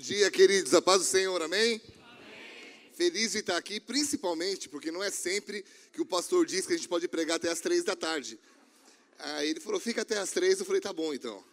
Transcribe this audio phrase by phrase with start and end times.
[0.00, 0.72] dia, queridos.
[0.72, 1.74] A paz do Senhor, amém?
[1.74, 1.82] amém?
[2.94, 6.76] Feliz de estar aqui, principalmente porque não é sempre que o pastor diz que a
[6.76, 8.38] gente pode pregar até as três da tarde.
[9.18, 10.58] Aí ele falou, fica até as três.
[10.58, 11.44] Eu falei, tá bom então.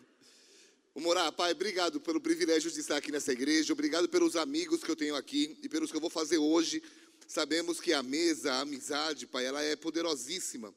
[0.96, 4.90] O Morar, pai, obrigado pelo privilégio de estar aqui nessa igreja, obrigado pelos amigos que
[4.90, 6.82] eu tenho aqui e pelos que eu vou fazer hoje.
[7.28, 10.74] Sabemos que a mesa, a amizade, pai, ela é poderosíssima.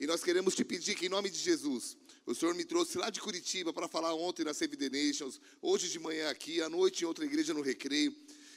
[0.00, 1.94] E nós queremos te pedir que, em nome de Jesus,
[2.24, 5.90] o Senhor me trouxe lá de Curitiba para falar ontem na Save the Nations, hoje
[5.90, 8.16] de manhã aqui, à noite em outra igreja no Recreio.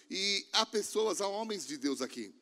[0.09, 2.34] E há pessoas, há homens de Deus aqui.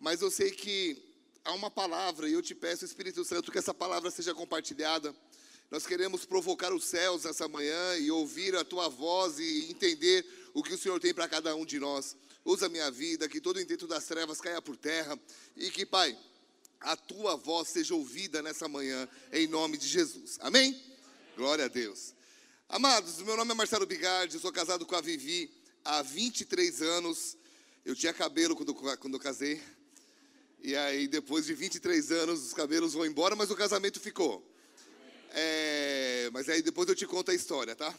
[0.00, 1.00] Mas eu sei que
[1.44, 5.14] há uma palavra e eu te peço, Espírito Santo, que essa palavra seja compartilhada.
[5.70, 10.64] Nós queremos provocar os céus essa manhã e ouvir a tua voz e entender o
[10.64, 12.16] que o Senhor tem para cada um de nós.
[12.44, 15.16] Usa a minha vida, que todo o intento das trevas caia por terra
[15.56, 16.18] e que, Pai,
[16.84, 20.38] a tua voz seja ouvida nessa manhã, em nome de Jesus.
[20.40, 20.80] Amém?
[21.36, 22.14] Glória a Deus.
[22.68, 25.50] Amados, meu nome é Marcelo Bigardi, sou casado com a Vivi
[25.84, 27.36] há 23 anos.
[27.84, 29.62] Eu tinha cabelo quando, quando eu casei.
[30.62, 34.46] E aí, depois de 23 anos, os cabelos vão embora, mas o casamento ficou.
[35.30, 37.92] É, mas aí depois eu te conto a história, tá?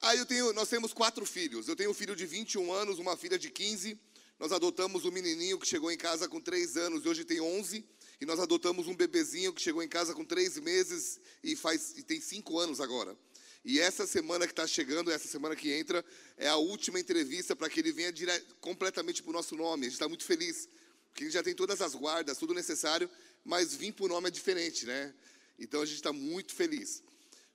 [0.00, 1.68] Aí eu tenho, nós temos quatro filhos.
[1.68, 3.98] Eu tenho um filho de 21 anos, uma filha de 15
[4.38, 7.84] nós adotamos um menininho que chegou em casa com três anos e hoje tem 11.
[8.20, 12.02] E nós adotamos um bebezinho que chegou em casa com três meses e, faz, e
[12.02, 13.16] tem cinco anos agora.
[13.64, 16.04] E essa semana que está chegando, essa semana que entra,
[16.36, 18.30] é a última entrevista para que ele venha dire...
[18.60, 19.82] completamente para o nosso nome.
[19.82, 20.68] A gente está muito feliz,
[21.08, 23.08] porque gente já tem todas as guardas, tudo necessário,
[23.44, 25.14] mas vir para o nome é diferente, né?
[25.58, 27.02] Então a gente está muito feliz.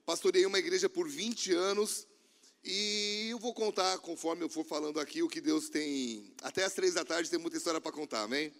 [0.04, 2.06] Pastorei uma igreja por 20 anos
[2.62, 6.32] e eu vou contar, conforme eu for falando aqui, o que Deus tem.
[6.42, 8.52] Até às três da tarde tem muita história para contar, amém?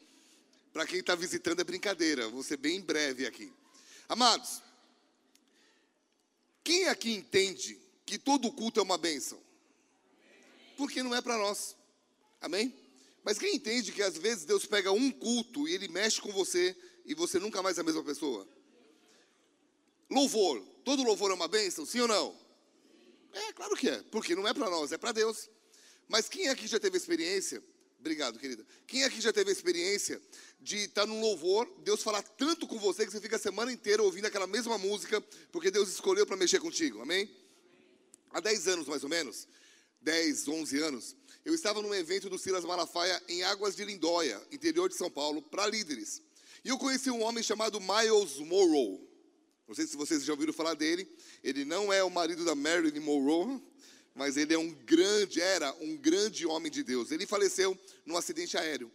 [0.72, 3.52] Para quem está visitando é brincadeira, vou ser bem breve aqui.
[4.08, 4.62] Amados,
[6.64, 9.38] quem aqui entende que todo culto é uma bênção?
[10.76, 11.76] Porque não é para nós,
[12.40, 12.74] amém?
[13.22, 16.74] Mas quem entende que às vezes Deus pega um culto e ele mexe com você
[17.04, 18.48] e você nunca mais é a mesma pessoa?
[20.08, 22.49] Louvor, todo louvor é uma bênção, sim ou não?
[23.32, 25.48] É, claro que é, porque não é para nós, é para Deus.
[26.08, 27.62] Mas quem aqui já teve experiência?
[28.00, 28.66] Obrigado, querida.
[28.86, 30.20] Quem aqui já teve experiência
[30.58, 34.02] de estar num louvor, Deus falar tanto com você que você fica a semana inteira
[34.02, 35.20] ouvindo aquela mesma música,
[35.52, 37.30] porque Deus escolheu para mexer contigo, amém?
[38.32, 39.46] Há 10 anos mais ou menos,
[40.00, 44.88] 10, 11 anos, eu estava num evento do Silas Malafaia em Águas de Lindóia, interior
[44.88, 46.22] de São Paulo, para líderes.
[46.64, 49.09] E eu conheci um homem chamado Miles Morrow.
[49.70, 51.08] Não sei se vocês já ouviram falar dele.
[51.44, 53.62] Ele não é o marido da Marilyn Monroe,
[54.16, 57.12] mas ele é um grande, era um grande homem de Deus.
[57.12, 58.90] Ele faleceu num acidente aéreo.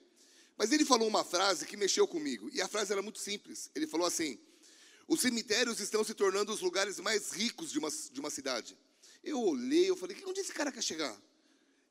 [0.58, 2.50] Mas ele falou uma frase que mexeu comigo.
[2.52, 3.72] E a frase era muito simples.
[3.74, 4.38] Ele falou assim:
[5.08, 8.78] Os cemitérios estão se tornando os lugares mais ricos de uma, de uma cidade.
[9.24, 11.18] Eu olhei, eu falei: Onde esse cara quer chegar?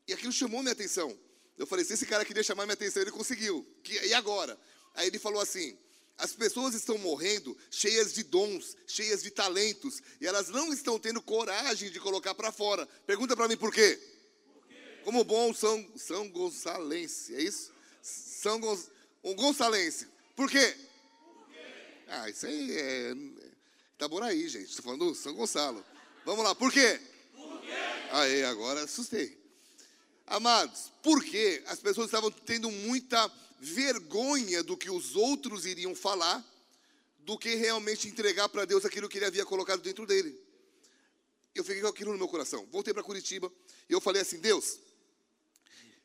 [0.07, 1.19] E aquilo chamou minha atenção.
[1.57, 3.67] Eu falei: Se esse cara queria chamar minha atenção, ele conseguiu.
[3.89, 4.61] e agora?
[4.95, 5.75] Aí ele falou assim:
[6.17, 11.21] as pessoas estão morrendo cheias de dons, cheias de talentos, e elas não estão tendo
[11.21, 12.87] coragem de colocar para fora.
[13.07, 14.01] Pergunta para mim por quê?
[15.03, 17.73] Como bom São, São Gonçalense, é isso?
[18.01, 18.79] São Gon,
[19.23, 20.09] um Gonçalense.
[20.37, 20.77] Por quê?
[22.09, 23.15] Ah, isso aí é.
[23.99, 24.69] Tá por aí, gente.
[24.69, 25.85] Estou falando do São Gonçalo.
[26.25, 27.01] Vamos lá, por quê?
[27.35, 27.73] Por quê?
[28.13, 29.37] Aí, agora assustei.
[30.27, 31.63] Amados, por quê?
[31.67, 33.29] As pessoas estavam tendo muita
[33.61, 36.45] vergonha do que os outros iriam falar,
[37.19, 40.39] do que realmente entregar para Deus aquilo que ele havia colocado dentro dele.
[41.55, 42.67] Eu fiquei com aquilo no meu coração.
[42.71, 43.51] Voltei para Curitiba
[43.89, 44.79] e eu falei assim: Deus,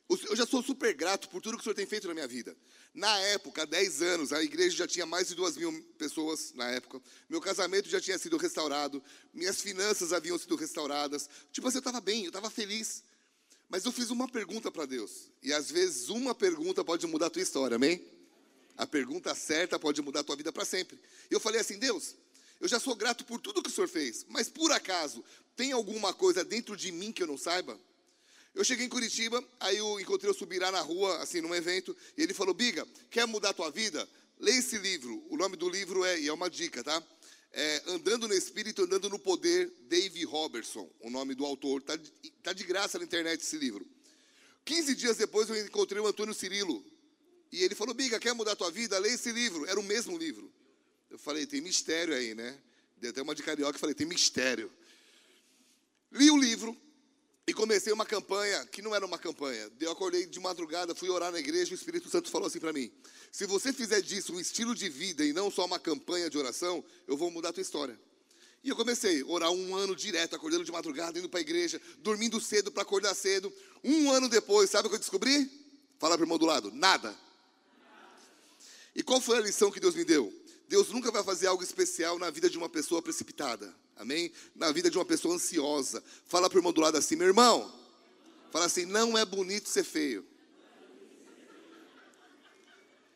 [0.09, 2.57] eu já sou super grato por tudo que o Senhor tem feito na minha vida.
[2.93, 6.67] Na época, há 10 anos, a igreja já tinha mais de duas mil pessoas na
[6.71, 6.99] época.
[7.29, 9.03] Meu casamento já tinha sido restaurado.
[9.31, 11.29] Minhas finanças haviam sido restauradas.
[11.51, 13.03] Tipo assim, eu estava bem, eu estava feliz.
[13.69, 15.29] Mas eu fiz uma pergunta para Deus.
[15.43, 18.03] E às vezes uma pergunta pode mudar a tua história, amém?
[18.75, 20.99] A pergunta certa pode mudar a tua vida para sempre.
[21.29, 22.15] E eu falei assim: Deus,
[22.59, 25.23] eu já sou grato por tudo que o Senhor fez, mas por acaso
[25.55, 27.79] tem alguma coisa dentro de mim que eu não saiba?
[28.55, 32.23] Eu cheguei em Curitiba, aí eu encontrei o Subirá na rua, assim, num evento, e
[32.23, 34.07] ele falou: Biga, quer mudar a tua vida?
[34.39, 35.23] Leia esse livro.
[35.29, 37.03] O nome do livro é, e é uma dica, tá?
[37.51, 41.81] É, Andando no Espírito, Andando no Poder, Dave Robertson, o nome do autor.
[41.81, 41.97] Está
[42.43, 43.87] tá de graça na internet esse livro.
[44.65, 46.85] 15 dias depois eu encontrei o Antônio Cirilo.
[47.51, 48.99] E ele falou, Biga, quer mudar a tua vida?
[48.99, 49.65] Lê esse livro.
[49.65, 50.53] Era o mesmo livro.
[51.09, 52.59] Eu falei, tem mistério aí, né?
[52.97, 54.71] Deu até uma de carioca e falei, tem mistério.
[56.11, 56.77] Li o livro,
[57.49, 59.71] e comecei uma campanha que não era uma campanha.
[59.79, 62.71] Eu acordei de madrugada, fui orar na igreja, e o Espírito Santo falou assim para
[62.71, 62.91] mim:
[63.31, 66.85] se você fizer disso um estilo de vida e não só uma campanha de oração,
[67.07, 67.99] eu vou mudar a tua história.
[68.63, 71.81] E eu comecei a orar um ano direto, acordando de madrugada, indo para a igreja,
[72.03, 73.51] dormindo cedo para acordar cedo.
[73.83, 75.49] Um ano depois, sabe o que eu descobri?
[75.97, 77.17] Fala para o irmão do lado, nada.
[78.95, 80.31] E qual foi a lição que Deus me deu?
[80.67, 83.73] Deus nunca vai fazer algo especial na vida de uma pessoa precipitada.
[83.99, 84.31] Amém?
[84.55, 86.01] Na vida de uma pessoa ansiosa.
[86.25, 87.69] Fala para o irmão do lado assim, meu irmão.
[88.49, 90.25] Fala assim, não é bonito ser feio.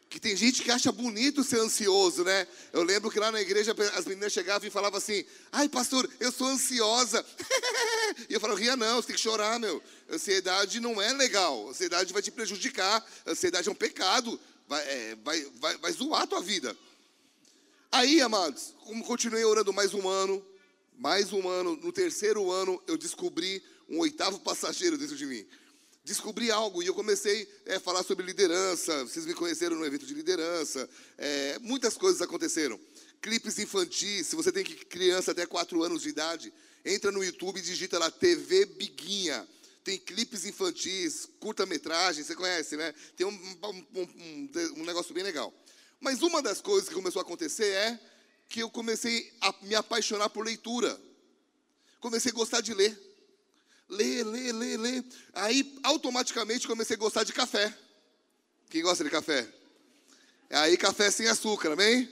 [0.09, 2.45] Que tem gente que acha bonito ser ansioso, né?
[2.73, 6.31] Eu lembro que lá na igreja as meninas chegavam e falavam assim: ai, pastor, eu
[6.31, 7.25] sou ansiosa.
[8.29, 9.81] e eu falava: ria não, você tem que chorar, meu.
[10.07, 15.45] Ansiedade não é legal, ansiedade vai te prejudicar, ansiedade é um pecado, vai, é, vai,
[15.55, 16.77] vai, vai zoar a tua vida.
[17.91, 20.45] Aí, amados, como continuei orando mais um ano,
[20.97, 25.45] mais um ano, no terceiro ano eu descobri um oitavo passageiro dentro de mim
[26.03, 29.03] descobri algo e eu comecei a é, falar sobre liderança.
[29.05, 30.89] Vocês me conheceram no evento de liderança.
[31.17, 32.79] É, muitas coisas aconteceram.
[33.21, 36.53] Clipes infantis, se você tem criança até 4 anos de idade,
[36.83, 39.47] entra no YouTube e digita lá TV Biguinha.
[39.83, 42.93] Tem clipes infantis, curta-metragem, você conhece, né?
[43.15, 45.53] Tem um, um, um, um negócio bem legal.
[46.01, 47.99] Mas uma das coisas que começou a acontecer é
[48.53, 51.01] que eu comecei a me apaixonar por leitura.
[51.99, 52.95] Comecei a gostar de ler
[53.93, 55.05] ler, ler, ler, ler.
[55.33, 57.75] Aí, automaticamente, comecei a gostar de café.
[58.69, 59.47] Quem gosta de café?
[60.49, 62.09] Aí, café sem açúcar, amém?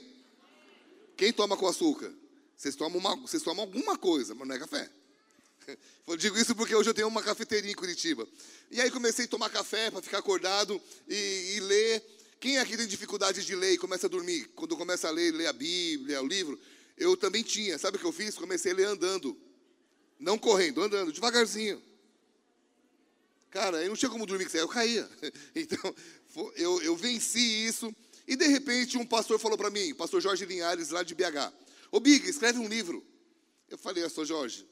[1.16, 2.12] Quem toma com açúcar?
[2.56, 4.88] Vocês tomam, uma, vocês tomam alguma coisa, mas não é café.
[6.06, 8.26] Eu digo isso porque hoje eu tenho uma cafeteria em Curitiba.
[8.72, 12.04] E aí comecei a tomar café para ficar acordado e, e, ler.
[12.42, 14.50] Quem aqui tem dificuldade de ler e começa a dormir?
[14.56, 16.58] Quando começa a ler, ler a Bíblia, o livro,
[16.98, 17.78] eu também tinha.
[17.78, 18.34] Sabe o que eu fiz?
[18.34, 19.38] Comecei a ler andando.
[20.18, 21.80] Não correndo, andando, devagarzinho.
[23.48, 25.08] Cara, eu não tinha como dormir, eu caía.
[25.54, 25.94] Então,
[26.56, 27.94] eu, eu venci isso.
[28.26, 31.52] E de repente, um pastor falou para mim, pastor Jorge Linhares, lá de BH:
[31.92, 33.06] Ô Big, escreve um livro.
[33.70, 34.66] Eu falei, pastor Jorge,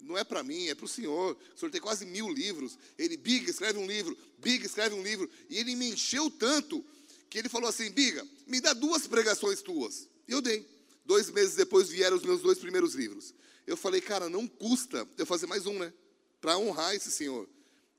[0.00, 1.36] não é para mim, é para o senhor.
[1.56, 2.78] O senhor tem quase mil livros.
[2.96, 4.16] Ele, Big, escreve um livro.
[4.38, 5.28] Big, escreve um livro.
[5.50, 6.84] E ele me encheu tanto
[7.28, 10.08] que ele falou assim: Biga, me dá duas pregações tuas.
[10.28, 10.66] E eu dei.
[11.04, 13.32] Dois meses depois vieram os meus dois primeiros livros.
[13.66, 15.92] Eu falei, cara, não custa eu fazer mais um, né?
[16.40, 17.48] Para honrar esse senhor.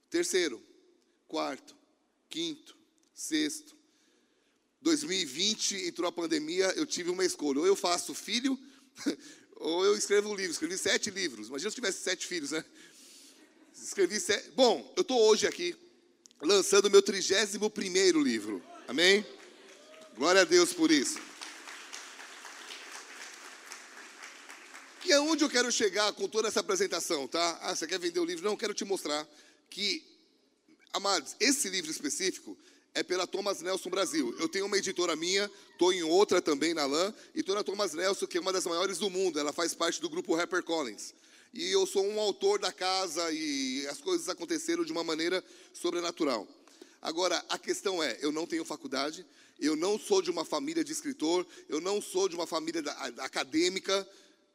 [0.09, 0.61] Terceiro,
[1.27, 1.75] quarto,
[2.29, 2.77] quinto,
[3.13, 3.75] sexto.
[4.81, 7.59] 2020 entrou a pandemia, eu tive uma escolha.
[7.59, 8.57] Ou eu faço filho,
[9.55, 10.51] ou eu escrevo um livro.
[10.51, 11.47] Escrevi sete livros.
[11.47, 12.63] Imagina se eu tivesse sete filhos, né?
[13.73, 14.51] Escrevi sete.
[14.51, 15.75] Bom, eu estou hoje aqui
[16.41, 18.63] lançando meu trigésimo primeiro livro.
[18.87, 19.25] Amém?
[20.15, 21.19] Glória a Deus por isso.
[25.03, 27.59] E aonde eu quero chegar com toda essa apresentação, tá?
[27.61, 28.45] Ah, você quer vender o livro?
[28.45, 29.27] Não, eu quero te mostrar
[29.69, 30.01] que,
[30.93, 32.57] amados, esse livro específico
[32.93, 34.33] é pela Thomas Nelson Brasil.
[34.39, 37.93] Eu tenho uma editora minha, estou em outra também na LAN, e estou na Thomas
[37.93, 39.37] Nelson, que é uma das maiores do mundo.
[39.37, 41.13] Ela faz parte do grupo Rapper Collins.
[41.53, 45.43] E eu sou um autor da casa e as coisas aconteceram de uma maneira
[45.73, 46.47] sobrenatural.
[47.07, 49.25] Agora, a questão é, eu não tenho faculdade,
[49.57, 52.83] eu não sou de uma família de escritor, eu não sou de uma família
[53.19, 54.05] acadêmica,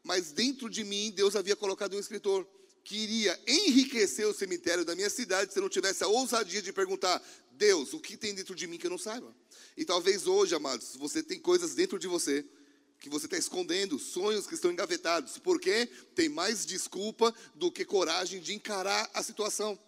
[0.04, 2.46] mas dentro de mim Deus havia colocado um escritor
[2.84, 6.75] que iria enriquecer o cemitério da minha cidade se eu não tivesse a ousadia de
[6.75, 7.22] perguntar:
[7.52, 9.34] Deus, o que tem dentro de mim que eu não saiba?
[9.75, 12.44] E talvez hoje, amados, você tem coisas dentro de você
[13.00, 18.43] que você está escondendo, sonhos que estão engavetados, porque tem mais desculpa do que coragem
[18.43, 19.79] de encarar a situação.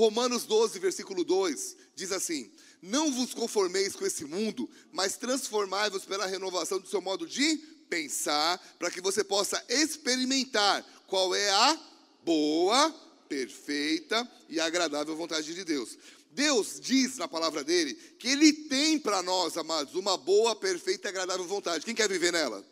[0.00, 6.24] Romanos 12, versículo 2 diz assim: Não vos conformeis com esse mundo, mas transformai-vos pela
[6.24, 7.58] renovação do seu modo de
[7.90, 11.78] pensar, para que você possa experimentar qual é a
[12.24, 12.90] boa,
[13.28, 15.98] perfeita e agradável vontade de Deus.
[16.30, 21.10] Deus diz na palavra dele que ele tem para nós, amados, uma boa, perfeita e
[21.10, 21.84] agradável vontade.
[21.84, 22.64] Quem quer viver nela?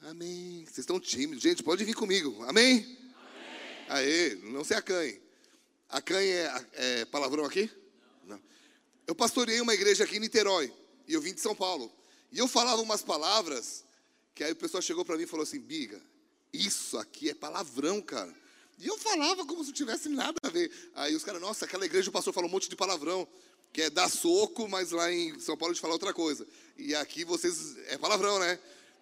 [0.00, 0.64] Amém.
[0.64, 1.42] Vocês estão tímidos.
[1.42, 2.42] Gente, pode vir comigo.
[2.44, 2.76] Amém?
[2.78, 3.86] Amém.
[3.88, 5.23] Aê, não se acanhe.
[5.88, 7.70] Acanhe é, é palavrão aqui?
[8.24, 8.40] Não.
[9.06, 10.72] Eu pastoreei uma igreja aqui em Niterói.
[11.06, 11.92] E eu vim de São Paulo.
[12.32, 13.84] E eu falava umas palavras,
[14.34, 16.00] que aí o pessoal chegou para mim e falou assim: Biga,
[16.52, 18.34] isso aqui é palavrão, cara.
[18.78, 20.70] E eu falava como se não tivesse nada a ver.
[20.94, 23.26] Aí os caras, nossa, aquela igreja o pastor falou um monte de palavrão,
[23.72, 26.46] que é dar soco, mas lá em São Paulo a gente fala outra coisa.
[26.76, 28.58] E aqui vocês, é palavrão, né?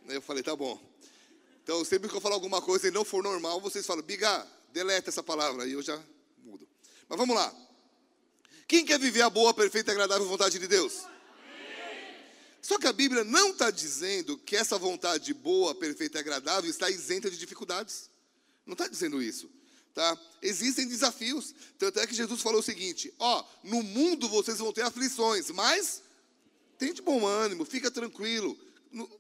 [0.09, 0.81] Aí eu falei, tá bom.
[1.63, 5.11] Então, sempre que eu falar alguma coisa e não for normal, vocês falam, Biga, deleta
[5.11, 5.63] essa palavra.
[5.65, 6.03] Aí eu já.
[7.13, 7.55] Mas vamos lá.
[8.67, 11.03] Quem quer viver a boa, perfeita e agradável vontade de Deus?
[12.63, 16.89] Só que a Bíblia não está dizendo que essa vontade boa, perfeita e agradável está
[16.89, 18.09] isenta de dificuldades.
[18.65, 19.51] Não está dizendo isso.
[19.93, 20.19] Tá?
[20.41, 21.55] Existem desafios.
[21.79, 26.03] Tanto é que Jesus falou o seguinte: ó, no mundo vocês vão ter aflições, mas
[26.79, 28.59] tem de bom ânimo, fica tranquilo.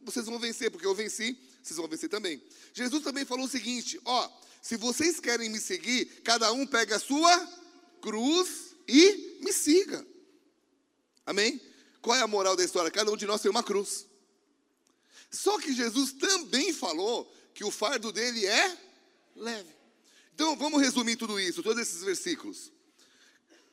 [0.00, 2.42] Vocês vão vencer, porque eu venci vocês vão vencer também.
[2.74, 4.30] Jesus também falou o seguinte: ó,
[4.60, 7.61] se vocês querem me seguir, cada um pega a sua
[8.02, 10.06] cruz e me siga.
[11.24, 11.60] Amém?
[12.02, 12.90] Qual é a moral da história?
[12.90, 14.06] Cada um de nós tem uma cruz.
[15.30, 18.76] Só que Jesus também falou que o fardo dele é
[19.36, 19.70] leve.
[20.34, 22.72] Então vamos resumir tudo isso, todos esses versículos.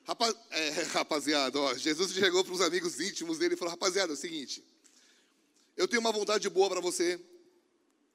[0.06, 4.16] Rapaz, é, rapaziada, ó, Jesus chegou para os amigos íntimos dele e falou: Rapaziada, é
[4.16, 4.64] o seguinte,
[5.76, 7.20] eu tenho uma vontade boa para você,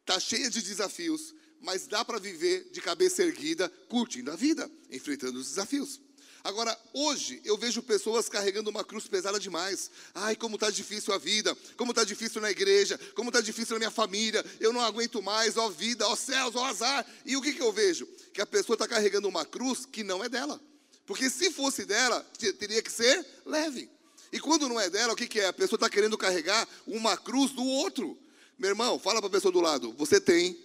[0.07, 5.39] tá cheia de desafios, mas dá para viver de cabeça erguida, curtindo a vida, enfrentando
[5.39, 6.01] os desafios.
[6.45, 9.91] Agora, hoje, eu vejo pessoas carregando uma cruz pesada demais.
[10.15, 13.79] Ai, como está difícil a vida, como está difícil na igreja, como está difícil na
[13.79, 17.07] minha família, eu não aguento mais, ó vida, ó céus, ó azar.
[17.25, 18.07] E o que, que eu vejo?
[18.35, 20.61] Que a pessoa está carregando uma cruz que não é dela.
[21.07, 22.21] Porque se fosse dela,
[22.59, 23.91] teria que ser leve.
[24.31, 25.47] E quando não é dela, o que, que é?
[25.47, 28.19] A pessoa está querendo carregar uma cruz do outro.
[28.59, 30.59] Meu irmão, fala para a pessoa do lado: você tem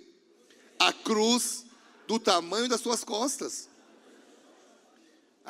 [0.77, 1.63] a cruz
[2.05, 3.69] do tamanho das suas costas.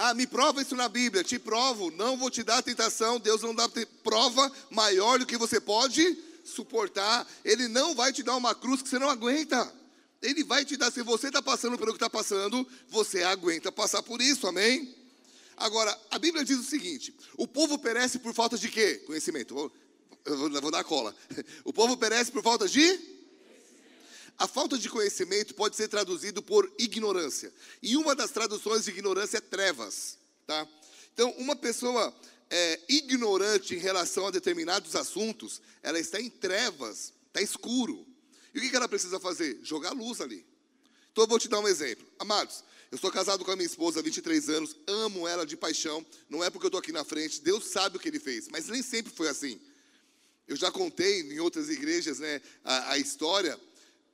[0.02, 1.26] Ah, me prova isso na Bíblia.
[1.26, 1.92] Te provo.
[1.92, 3.20] Não vou te dar tentação.
[3.20, 3.70] Deus não dá
[4.02, 7.28] prova maior do que você pode suportar.
[7.44, 9.70] Ele não vai te dar uma cruz que você não aguenta.
[10.22, 14.02] Ele vai te dar, se você está passando pelo que está passando, você aguenta passar
[14.02, 14.96] por isso, amém?
[15.58, 19.04] Agora, a Bíblia diz o seguinte: o povo perece por falta de quê?
[19.06, 19.54] Conhecimento.
[19.54, 19.72] Vou,
[20.62, 21.14] vou dar cola.
[21.66, 23.19] O povo perece por falta de
[24.40, 27.54] a falta de conhecimento pode ser traduzido por ignorância.
[27.84, 30.18] E uma das traduções de ignorância é trevas.
[30.48, 30.66] Tá?
[31.14, 32.16] Então, uma pessoa
[32.50, 38.08] é, ignorante em relação a determinados assuntos, ela está em trevas, está escuro.
[38.56, 39.60] E o que ela precisa fazer?
[39.62, 40.46] Jogar luz ali.
[41.12, 42.08] Então, eu vou te dar um exemplo.
[42.18, 46.06] Amados, eu sou casado com a minha esposa há 23 anos, amo ela de paixão.
[46.30, 48.70] Não é porque eu estou aqui na frente, Deus sabe o que ele fez, mas
[48.70, 49.60] nem sempre foi assim.
[50.48, 53.60] Eu já contei em outras igrejas né, a, a história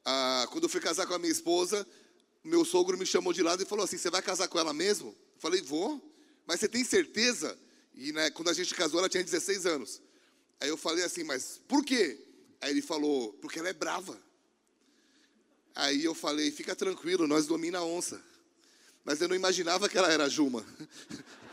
[0.06, 1.86] ah, quando eu fui casar com a minha esposa,
[2.44, 5.10] meu sogro me chamou de lado e falou assim: Você vai casar com ela mesmo?
[5.10, 6.00] Eu falei: Vou,
[6.46, 7.58] mas você tem certeza?
[7.96, 10.02] E né, quando a gente casou, ela tinha 16 anos.
[10.60, 12.24] Aí eu falei assim: Mas por quê?
[12.62, 14.18] Aí ele falou: Porque ela é brava.
[15.74, 18.22] Aí eu falei: Fica tranquilo, nós domina a onça.
[19.04, 20.64] Mas eu não imaginava que ela era Juma.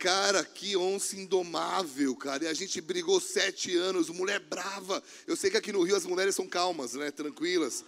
[0.00, 2.44] Cara, que onça indomável, cara.
[2.44, 5.02] E a gente brigou sete anos, mulher brava.
[5.26, 7.10] Eu sei que aqui no Rio as mulheres são calmas, né?
[7.10, 7.84] Tranquilas.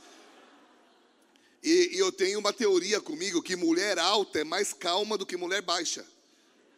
[1.62, 5.38] E, e eu tenho uma teoria comigo que mulher alta é mais calma do que
[5.38, 6.04] mulher baixa.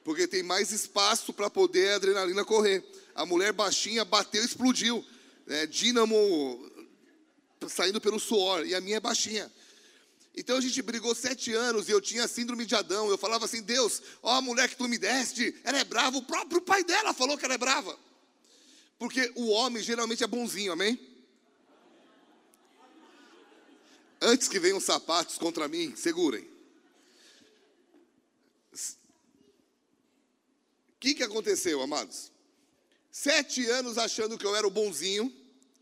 [0.04, 2.84] Porque tem mais espaço para poder a adrenalina correr.
[3.12, 5.04] A mulher baixinha bateu explodiu.
[5.48, 5.66] Né?
[5.66, 6.70] Dínamo
[7.66, 8.64] saindo pelo suor.
[8.64, 9.50] E a minha é baixinha.
[10.36, 13.08] Então a gente brigou sete anos e eu tinha síndrome de Adão.
[13.08, 16.16] Eu falava assim: Deus, ó a mulher que tu me deste, ela é brava.
[16.16, 17.96] O próprio pai dela falou que ela é brava.
[18.98, 20.98] Porque o homem geralmente é bonzinho, amém?
[24.20, 26.42] Antes que venham sapatos contra mim, segurem.
[30.88, 32.32] O que, que aconteceu, amados?
[33.10, 35.32] Sete anos achando que eu era o bonzinho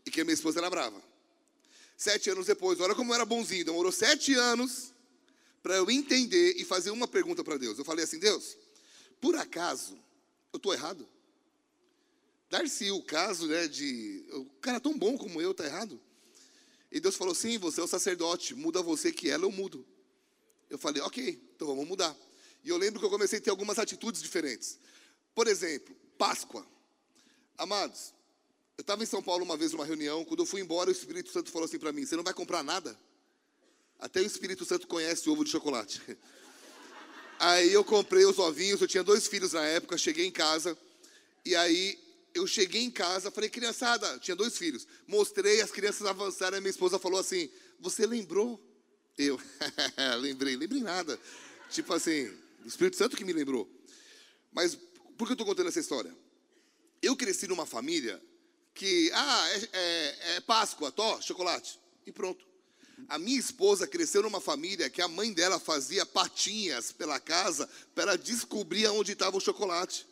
[0.05, 1.01] e que a minha esposa era brava.
[1.95, 4.93] Sete anos depois, olha como eu era bonzinho, demorou sete anos
[5.61, 7.77] para eu entender e fazer uma pergunta para Deus.
[7.79, 8.57] Eu falei assim: Deus,
[9.21, 9.97] por acaso
[10.51, 11.07] eu estou errado?
[12.49, 15.99] Dar-se o caso né, de o cara tão bom como eu está errado?
[16.91, 19.85] E Deus falou: Sim, você é o sacerdote, muda você que ela eu mudo.
[20.69, 22.15] Eu falei: Ok, então vamos mudar.
[22.63, 24.79] E eu lembro que eu comecei a ter algumas atitudes diferentes.
[25.33, 26.65] Por exemplo, Páscoa.
[27.57, 28.12] Amados,
[28.77, 31.31] eu estava em São Paulo uma vez numa reunião, quando eu fui embora, o Espírito
[31.31, 32.97] Santo falou assim para mim: Você não vai comprar nada?
[33.99, 36.01] Até o Espírito Santo conhece ovo de chocolate.
[37.39, 40.77] Aí eu comprei os ovinhos, eu tinha dois filhos na época, cheguei em casa,
[41.43, 41.99] e aí
[42.33, 46.69] eu cheguei em casa, falei, criançada, tinha dois filhos, mostrei, as crianças avançaram, e minha
[46.69, 47.49] esposa falou assim:
[47.79, 48.61] Você lembrou?
[49.17, 49.39] Eu,
[50.21, 51.19] lembrei, lembrei nada.
[51.69, 52.27] Tipo assim,
[52.63, 53.69] o Espírito Santo que me lembrou.
[54.51, 54.75] Mas
[55.17, 56.15] por que eu estou contando essa história?
[57.01, 58.21] Eu cresci numa família
[58.73, 61.79] que, ah, é, é, é Páscoa, tó, chocolate.
[62.05, 62.45] E pronto.
[63.09, 68.17] A minha esposa cresceu numa família que a mãe dela fazia patinhas pela casa para
[68.17, 70.07] descobrir onde estava o chocolate.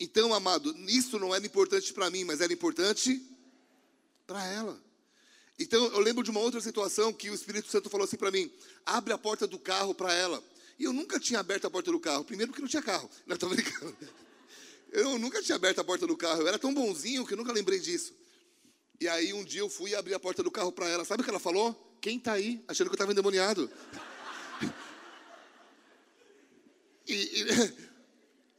[0.00, 3.20] Então, amado, isso não era importante para mim, mas era importante
[4.26, 4.80] para ela.
[5.58, 8.50] Então, eu lembro de uma outra situação que o Espírito Santo falou assim para mim:
[8.86, 10.42] abre a porta do carro para ela.
[10.78, 13.10] E eu nunca tinha aberto a porta do carro, primeiro porque não tinha carro.
[13.26, 13.96] Não, estou brincando.
[14.90, 16.42] Eu nunca tinha aberto a porta do carro.
[16.42, 18.14] Eu era tão bonzinho que eu nunca lembrei disso.
[19.00, 21.04] E aí um dia eu fui abrir a porta do carro para ela.
[21.04, 21.96] Sabe o que ela falou?
[22.00, 22.62] Quem está aí?
[22.66, 23.70] Achando que eu estava endemoniado.
[27.06, 27.74] E, e,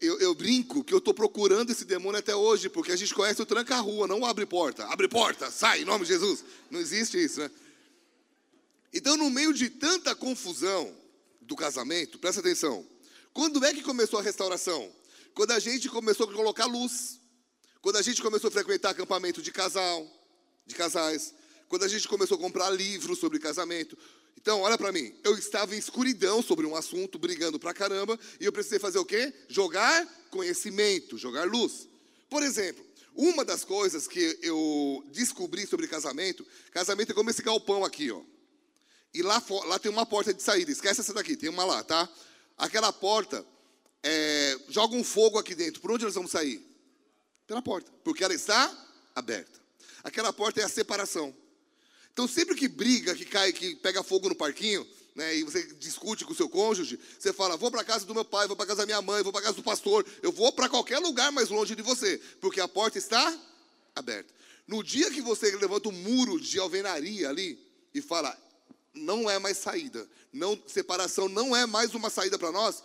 [0.05, 3.41] eu, eu, brinco que eu estou procurando esse demônio até hoje, porque a gente conhece
[3.41, 4.85] o tranca-rua, não abre porta.
[4.85, 6.43] Abre porta, sai, em nome de Jesus.
[6.69, 7.51] Não existe isso, né?
[8.93, 10.95] Então, no meio de tanta confusão
[11.41, 12.85] do casamento, presta atenção.
[13.33, 14.91] Quando é que começou a restauração?
[15.39, 17.17] Quando a gente começou a colocar luz.
[17.81, 20.05] Quando a gente começou a frequentar acampamento de casal,
[20.65, 21.33] de casais.
[21.69, 23.97] Quando a gente começou a comprar livros sobre casamento.
[24.37, 28.43] Então, olha para mim, eu estava em escuridão sobre um assunto, brigando pra caramba, e
[28.43, 29.33] eu precisei fazer o quê?
[29.47, 31.87] Jogar conhecimento, jogar luz.
[32.29, 37.85] Por exemplo, uma das coisas que eu descobri sobre casamento, casamento é como esse galpão
[37.85, 38.21] aqui, ó.
[39.13, 42.09] E lá, lá tem uma porta de saída, esquece essa daqui, tem uma lá, tá?
[42.57, 43.45] Aquela porta,
[44.03, 46.65] é, joga um fogo aqui dentro, por onde nós vamos sair?
[47.45, 48.71] Pela porta, porque ela está
[49.15, 49.59] aberta.
[50.03, 51.35] Aquela porta é a separação.
[52.13, 56.23] Então, sempre que briga, que cai, que pega fogo no parquinho, né, e você discute
[56.23, 58.79] com o seu cônjuge, você fala: vou para casa do meu pai, vou para casa
[58.79, 61.75] da minha mãe, vou para casa do pastor, eu vou para qualquer lugar mais longe
[61.75, 63.37] de você, porque a porta está
[63.95, 64.33] aberta.
[64.67, 67.59] No dia que você levanta um muro de alvenaria ali
[67.93, 68.37] e fala:
[68.93, 72.83] não é mais saída, não separação não é mais uma saída para nós,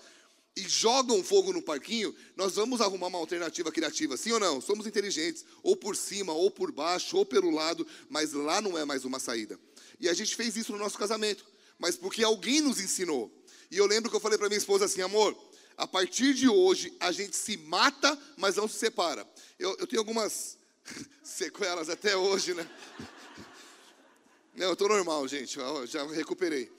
[0.56, 4.60] e jogam fogo no parquinho, nós vamos arrumar uma alternativa criativa, sim ou não?
[4.60, 8.84] Somos inteligentes, ou por cima, ou por baixo, ou pelo lado, mas lá não é
[8.84, 9.58] mais uma saída.
[9.98, 11.44] E a gente fez isso no nosso casamento,
[11.78, 13.32] mas porque alguém nos ensinou.
[13.70, 15.36] E eu lembro que eu falei para minha esposa assim, amor,
[15.76, 19.28] a partir de hoje a gente se mata, mas não se separa.
[19.58, 20.56] Eu, eu tenho algumas
[21.22, 22.68] sequelas até hoje, né?
[24.56, 26.70] Não, eu estou normal, gente, eu já recuperei.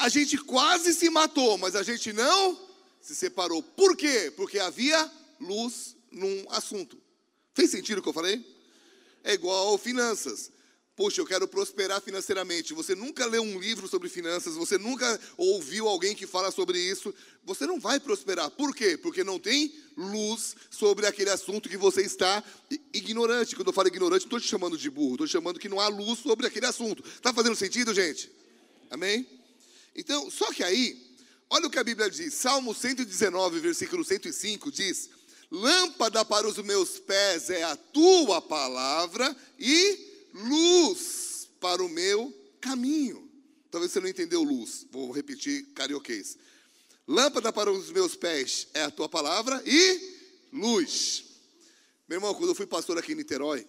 [0.00, 2.58] A gente quase se matou, mas a gente não
[3.02, 3.62] se separou.
[3.62, 4.32] Por quê?
[4.34, 6.98] Porque havia luz num assunto.
[7.52, 8.42] Fez sentido o que eu falei?
[9.22, 10.50] É igual finanças.
[10.96, 12.72] Poxa, eu quero prosperar financeiramente.
[12.72, 17.14] Você nunca leu um livro sobre finanças, você nunca ouviu alguém que fala sobre isso.
[17.44, 18.50] Você não vai prosperar.
[18.50, 18.96] Por quê?
[18.96, 22.42] Porque não tem luz sobre aquele assunto que você está
[22.94, 23.54] ignorante.
[23.54, 25.78] Quando eu falo ignorante, não estou te chamando de burro, estou te chamando que não
[25.78, 27.04] há luz sobre aquele assunto.
[27.06, 28.32] Está fazendo sentido, gente?
[28.90, 29.39] Amém?
[30.00, 30.98] Então, só que aí,
[31.50, 32.32] olha o que a Bíblia diz.
[32.32, 35.10] Salmo 119, versículo 105 diz:
[35.50, 43.30] Lâmpada para os meus pés é a tua palavra e luz para o meu caminho.
[43.70, 44.86] Talvez você não entendeu luz.
[44.90, 46.38] Vou repetir carioquês.
[47.06, 50.16] Lâmpada para os meus pés é a tua palavra e
[50.50, 51.24] luz.
[52.08, 53.66] Meu irmão, quando eu fui pastor aqui em Niterói,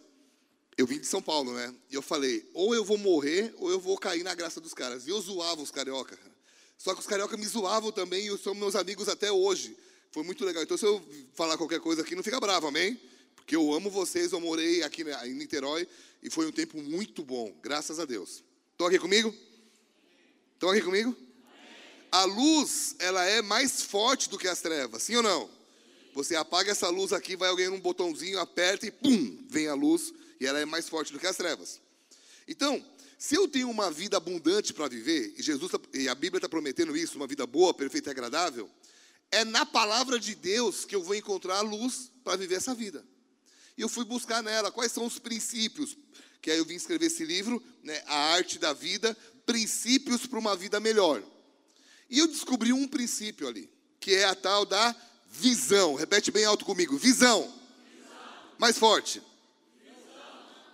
[0.78, 1.74] eu vim de São Paulo, né?
[1.90, 5.06] E eu falei, ou eu vou morrer, ou eu vou cair na graça dos caras.
[5.06, 6.18] E eu zoava os carioca.
[6.78, 9.78] Só que os carioca me zoavam também, e são meus amigos até hoje.
[10.12, 10.64] Foi muito legal.
[10.64, 11.02] Então, se eu
[11.34, 13.00] falar qualquer coisa aqui, não fica bravo, amém?
[13.36, 15.88] Porque eu amo vocês, eu morei aqui em Niterói,
[16.24, 18.44] e foi um tempo muito bom, graças a Deus.
[18.72, 19.34] Estão aqui comigo?
[20.54, 21.16] Estão aqui comigo?
[22.12, 25.50] A luz, ela é mais forte do que as trevas, sim ou não?
[26.14, 30.14] Você apaga essa luz aqui, vai alguém num botãozinho, aperta e pum, vem a luz
[30.41, 31.80] e ela é mais forte do que as trevas.
[32.47, 32.84] Então,
[33.15, 36.49] se eu tenho uma vida abundante para viver, e Jesus tá, e a Bíblia está
[36.49, 38.67] prometendo isso, uma vida boa, perfeita e agradável,
[39.30, 43.06] é na palavra de Deus que eu vou encontrar a luz para viver essa vida.
[43.77, 45.95] E eu fui buscar nela quais são os princípios,
[46.41, 50.56] que aí eu vim escrever esse livro, né, A Arte da Vida, Princípios para uma
[50.56, 51.23] Vida Melhor.
[52.10, 54.95] E eu descobri um princípio ali, que é a tal da
[55.30, 55.93] visão.
[55.93, 57.43] Repete bem alto comigo: visão.
[57.43, 57.62] visão.
[58.58, 59.21] Mais forte.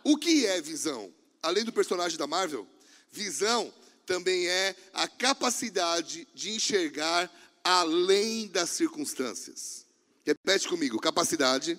[0.07, 1.13] O que é visão?
[1.43, 2.65] Além do personagem da Marvel,
[3.11, 3.73] visão
[4.05, 7.29] também é a capacidade de enxergar
[7.61, 9.85] além das circunstâncias.
[10.25, 11.77] Repete comigo: capacidade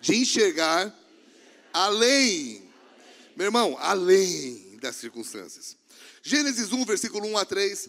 [0.00, 0.96] de enxergar
[1.72, 2.70] além.
[3.34, 5.76] Meu irmão, além das circunstâncias.
[6.22, 7.88] Gênesis 1, versículo 1 a 3.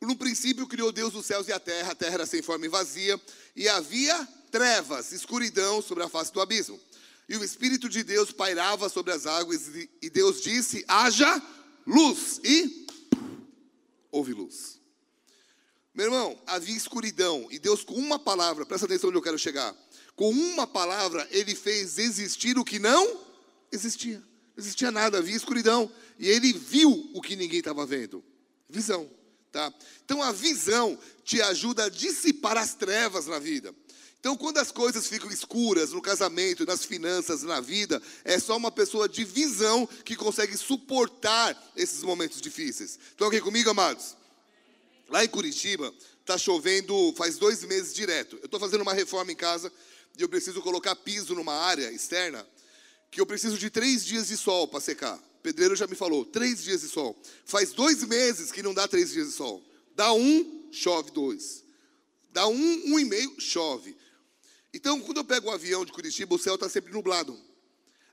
[0.00, 2.70] No princípio criou Deus os céus e a terra, a terra era sem forma e
[2.70, 3.20] vazia,
[3.54, 6.80] e havia trevas, escuridão sobre a face do abismo
[7.30, 9.70] e o Espírito de Deus pairava sobre as águas,
[10.02, 11.40] e Deus disse: haja
[11.86, 12.86] luz, e
[14.10, 14.80] houve luz.
[15.94, 19.76] Meu irmão, havia escuridão, e Deus, com uma palavra, presta atenção onde eu quero chegar,
[20.16, 23.20] com uma palavra, ele fez existir o que não
[23.70, 24.18] existia.
[24.18, 28.24] Não existia nada, havia escuridão, e ele viu o que ninguém estava vendo.
[28.68, 29.08] Visão.
[29.52, 29.72] Tá?
[30.04, 33.74] Então a visão te ajuda a dissipar as trevas na vida.
[34.20, 38.70] Então, quando as coisas ficam escuras no casamento, nas finanças, na vida, é só uma
[38.70, 42.98] pessoa de visão que consegue suportar esses momentos difíceis.
[43.10, 44.14] Estão aqui comigo, amados?
[45.08, 48.36] Lá em Curitiba, está chovendo faz dois meses direto.
[48.36, 49.72] Eu estou fazendo uma reforma em casa
[50.18, 52.46] e eu preciso colocar piso numa área externa
[53.10, 55.16] que eu preciso de três dias de sol para secar.
[55.16, 57.20] O pedreiro já me falou, três dias de sol.
[57.46, 59.64] Faz dois meses que não dá três dias de sol.
[59.96, 61.64] Dá um, chove dois.
[62.32, 63.96] Dá um, um e meio, chove.
[64.72, 67.38] Então, quando eu pego o um avião de Curitiba, o céu está sempre nublado.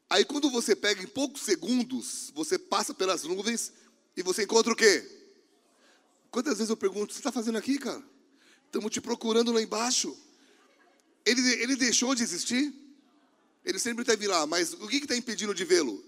[0.10, 3.72] Aí, quando você pega em poucos segundos, você passa pelas nuvens
[4.16, 5.06] e você encontra o quê?
[6.32, 8.04] Quantas vezes eu pergunto, o que você está fazendo aqui, cara?
[8.66, 10.18] Estamos te procurando lá embaixo.
[11.26, 12.74] Ele, ele deixou de existir?
[13.64, 16.04] Ele sempre esteve lá, mas o que está impedindo de vê-lo?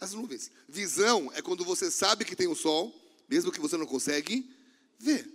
[0.00, 0.50] As nuvens.
[0.68, 2.92] Visão é quando você sabe que tem o sol,
[3.28, 4.50] mesmo que você não consegue
[4.98, 5.28] ver.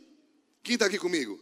[0.62, 1.39] Quem está aqui comigo?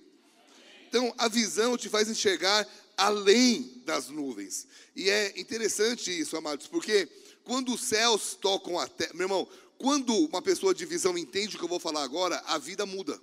[0.88, 4.68] Então, a visão te faz enxergar além das nuvens.
[4.96, 7.08] E é interessante isso, amados, porque
[7.44, 11.60] quando os céus tocam a terra, meu irmão, quando uma pessoa de visão entende o
[11.60, 13.20] que eu vou falar agora, a vida muda.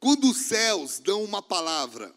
[0.00, 2.12] Quando os céus dão uma palavra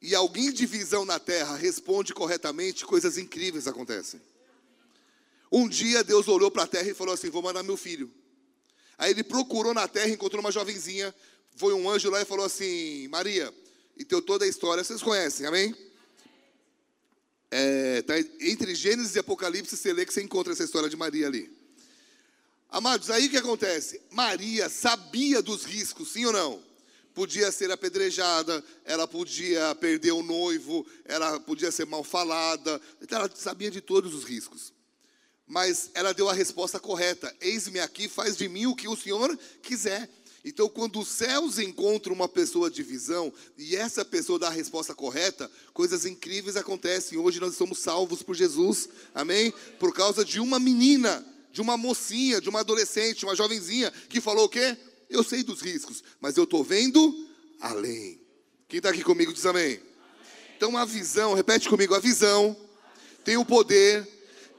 [0.00, 4.20] e alguém de visão na terra responde corretamente, coisas incríveis acontecem.
[5.50, 8.10] Um dia Deus olhou para a terra e falou assim: Vou mandar meu filho.
[8.96, 11.14] Aí ele procurou na terra, encontrou uma jovenzinha.
[11.56, 13.52] Foi um anjo lá e falou assim: Maria,
[13.96, 15.74] e teu toda a história, vocês conhecem, amém?
[17.54, 21.26] É, tá entre Gênesis e Apocalipse, você lê que você encontra essa história de Maria
[21.26, 21.54] ali.
[22.70, 24.00] Amados, aí o que acontece?
[24.10, 26.62] Maria sabia dos riscos, sim ou não?
[27.12, 33.30] Podia ser apedrejada, ela podia perder o noivo, ela podia ser mal falada, então ela
[33.34, 34.72] sabia de todos os riscos.
[35.46, 39.38] Mas ela deu a resposta correta: Eis-me aqui, faz de mim o que o Senhor
[39.62, 40.08] quiser.
[40.44, 44.92] Então, quando os céus encontram uma pessoa de visão e essa pessoa dá a resposta
[44.92, 47.16] correta, coisas incríveis acontecem.
[47.16, 49.52] Hoje nós somos salvos por Jesus, amém?
[49.78, 54.46] Por causa de uma menina, de uma mocinha, de uma adolescente, uma jovenzinha que falou
[54.46, 54.76] o quê?
[55.08, 57.28] Eu sei dos riscos, mas eu estou vendo
[57.60, 58.20] além.
[58.68, 59.80] Quem está aqui comigo diz amém.
[60.56, 62.56] Então, a visão, repete comigo: a visão
[63.24, 64.08] tem o poder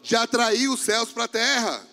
[0.02, 1.93] de atrair os céus para a terra.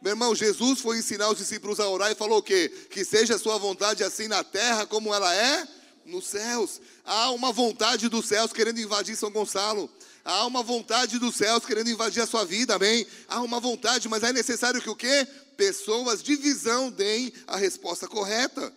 [0.00, 2.72] Meu irmão, Jesus foi ensinar os discípulos a orar e falou o quê?
[2.88, 5.66] Que seja a sua vontade assim na terra como ela é
[6.06, 6.80] nos céus.
[7.04, 9.90] Há uma vontade dos céus querendo invadir São Gonçalo.
[10.24, 13.06] Há uma vontade dos céus querendo invadir a sua vida, amém?
[13.26, 15.26] Há uma vontade, mas é necessário que o quê?
[15.56, 18.72] Pessoas de visão deem a resposta correta.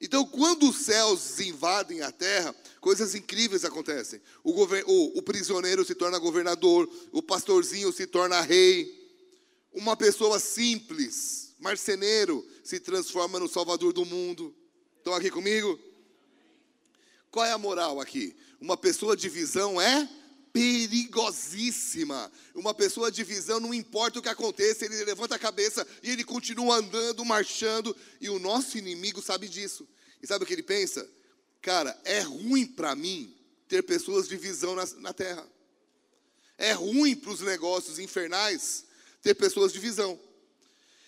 [0.00, 4.20] Então, quando os céus invadem a terra, coisas incríveis acontecem.
[4.42, 8.95] O, o, o prisioneiro se torna governador, o pastorzinho se torna rei
[9.76, 14.56] uma pessoa simples, marceneiro, se transforma no salvador do mundo.
[14.96, 15.78] Estão aqui comigo?
[17.30, 18.34] Qual é a moral aqui?
[18.58, 20.08] Uma pessoa de visão é
[20.50, 22.32] perigosíssima.
[22.54, 26.24] Uma pessoa de visão, não importa o que aconteça, ele levanta a cabeça e ele
[26.24, 29.86] continua andando, marchando, e o nosso inimigo sabe disso.
[30.22, 31.06] E sabe o que ele pensa?
[31.60, 33.36] Cara, é ruim para mim
[33.68, 35.46] ter pessoas de visão na, na terra.
[36.56, 38.85] É ruim para os negócios infernais
[39.26, 40.18] ter pessoas de visão.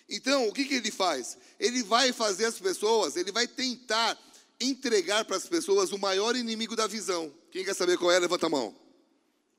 [0.09, 1.37] Então, o que, que ele faz?
[1.57, 4.17] Ele vai fazer as pessoas, ele vai tentar
[4.59, 7.33] entregar para as pessoas o maior inimigo da visão.
[7.49, 8.19] Quem quer saber qual é?
[8.19, 8.75] Levanta a mão.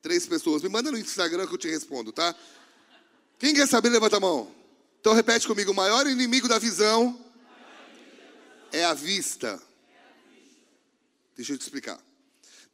[0.02, 0.62] Três pessoas.
[0.62, 2.34] Me manda no Instagram que eu te respondo, tá?
[3.38, 3.88] Quem quer saber?
[3.88, 4.54] Levanta a mão.
[5.00, 7.18] Então repete comigo: o maior inimigo da visão
[8.70, 9.60] é a vista.
[11.34, 11.98] Deixa eu te explicar.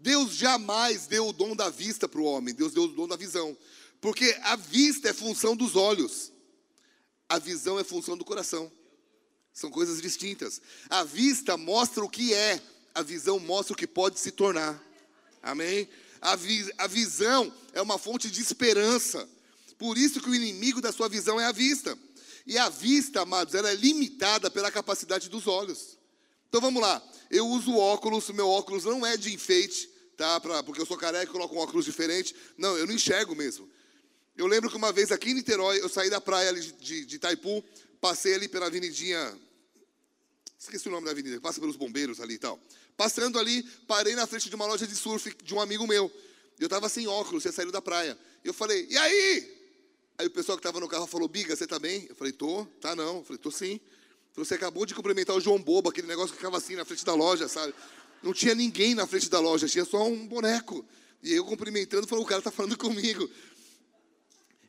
[0.01, 3.17] Deus jamais deu o dom da vista para o homem, Deus deu o dom da
[3.17, 3.57] visão.
[4.01, 6.33] Porque a vista é função dos olhos,
[7.29, 8.71] a visão é função do coração.
[9.53, 10.61] São coisas distintas.
[10.91, 12.61] A vista mostra o que é,
[12.95, 14.83] a visão mostra o que pode se tornar.
[15.43, 15.89] Amém?
[16.21, 19.29] A, vi a visão é uma fonte de esperança.
[19.79, 21.97] Por isso que o inimigo da sua visão é a vista.
[22.47, 25.99] E a vista, amados, ela é limitada pela capacidade dos olhos.
[26.49, 27.03] Então vamos lá.
[27.31, 30.39] Eu uso óculos, meu óculos não é de enfeite, tá?
[30.39, 32.35] Pra, porque eu sou careca e coloco um óculos diferente.
[32.57, 33.69] Não, eu não enxergo mesmo.
[34.37, 37.65] Eu lembro que uma vez aqui em Niterói, eu saí da praia de, de, Itaipu,
[38.01, 39.35] passei ali pela avenidinha.
[40.59, 42.61] Esqueci o nome da avenida, passa pelos bombeiros ali e tal.
[42.99, 46.13] Passando ali, parei na frente de uma loja de surf de um amigo meu.
[46.59, 48.19] Eu estava sem óculos, tinha saído da praia.
[48.45, 49.57] Eu falei, e aí?
[50.19, 52.07] Aí o pessoal que estava no carro falou, Biga, você tá bem?
[52.09, 53.19] Eu falei, tô, tá não.
[53.19, 53.81] Eu falei, tô sim.
[54.35, 57.07] Falei, você acabou de cumprimentar o João Bobo, aquele negócio que ficava assim na frente
[57.07, 57.75] da loja, sabe?
[58.23, 60.85] Não tinha ninguém na frente da loja, tinha só um boneco.
[61.23, 63.29] E eu cumprimentando, falou, o cara tá falando comigo.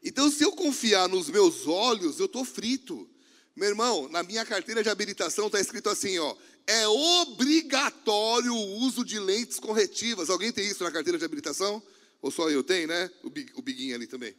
[0.07, 3.09] Então, se eu confiar nos meus olhos, eu estou frito.
[3.53, 6.33] Meu irmão, na minha carteira de habilitação está escrito assim, ó,
[6.65, 10.29] é obrigatório o uso de lentes corretivas.
[10.29, 11.83] Alguém tem isso na carteira de habilitação?
[12.21, 13.11] Ou só eu tenho, né?
[13.21, 14.33] O, big, o biguinho ali também.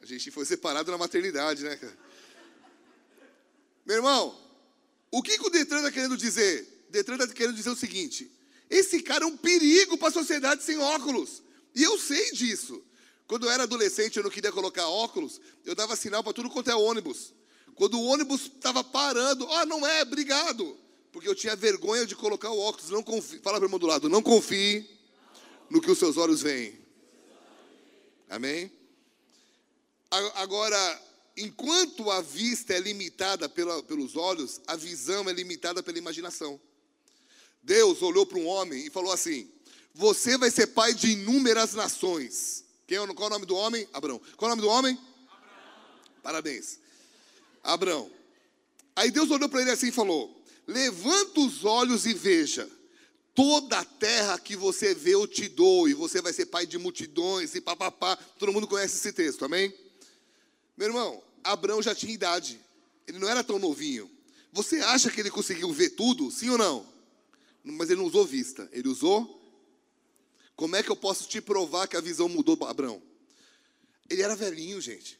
[0.00, 1.78] A gente foi separado na maternidade, né?
[3.84, 4.34] Meu irmão,
[5.10, 6.86] o que, que o Detran está querendo dizer?
[6.88, 8.30] O Detran está querendo dizer o seguinte:
[8.70, 11.42] esse cara é um perigo para a sociedade sem óculos.
[11.74, 12.82] E eu sei disso.
[13.30, 16.68] Quando eu era adolescente, eu não queria colocar óculos, eu dava sinal para tudo quanto
[16.68, 17.32] é ônibus.
[17.76, 20.76] Quando o ônibus estava parando, ah, não é, obrigado.
[21.12, 22.90] Porque eu tinha vergonha de colocar o óculos.
[22.90, 24.84] Não confie, fala para o irmão do lado, não confie
[25.70, 26.76] no que os seus olhos veem.
[28.28, 28.68] Amém?
[30.34, 31.02] Agora,
[31.36, 36.60] enquanto a vista é limitada pela, pelos olhos, a visão é limitada pela imaginação.
[37.62, 39.48] Deus olhou para um homem e falou assim:
[39.94, 42.68] Você vai ser pai de inúmeras nações.
[42.90, 43.88] Quem, é qual é o nome do homem?
[43.92, 44.20] Abraão.
[44.36, 44.98] Qual é o nome do homem?
[45.30, 46.00] Abraão.
[46.24, 46.80] Parabéns.
[47.62, 48.10] Abraão.
[48.96, 52.68] Aí Deus olhou para ele assim e falou: Levanta os olhos e veja.
[53.32, 56.78] Toda a terra que você vê eu te dou, e você vai ser pai de
[56.78, 58.16] multidões, e papapá.
[58.16, 59.72] Todo mundo conhece esse texto, amém?
[60.76, 62.60] Meu irmão, Abraão já tinha idade,
[63.06, 64.10] ele não era tão novinho.
[64.52, 66.84] Você acha que ele conseguiu ver tudo, sim ou não?
[67.62, 69.39] Mas ele não usou vista, ele usou.
[70.60, 73.02] Como é que eu posso te provar que a visão mudou, Abraão?
[74.10, 75.18] Ele era velhinho, gente.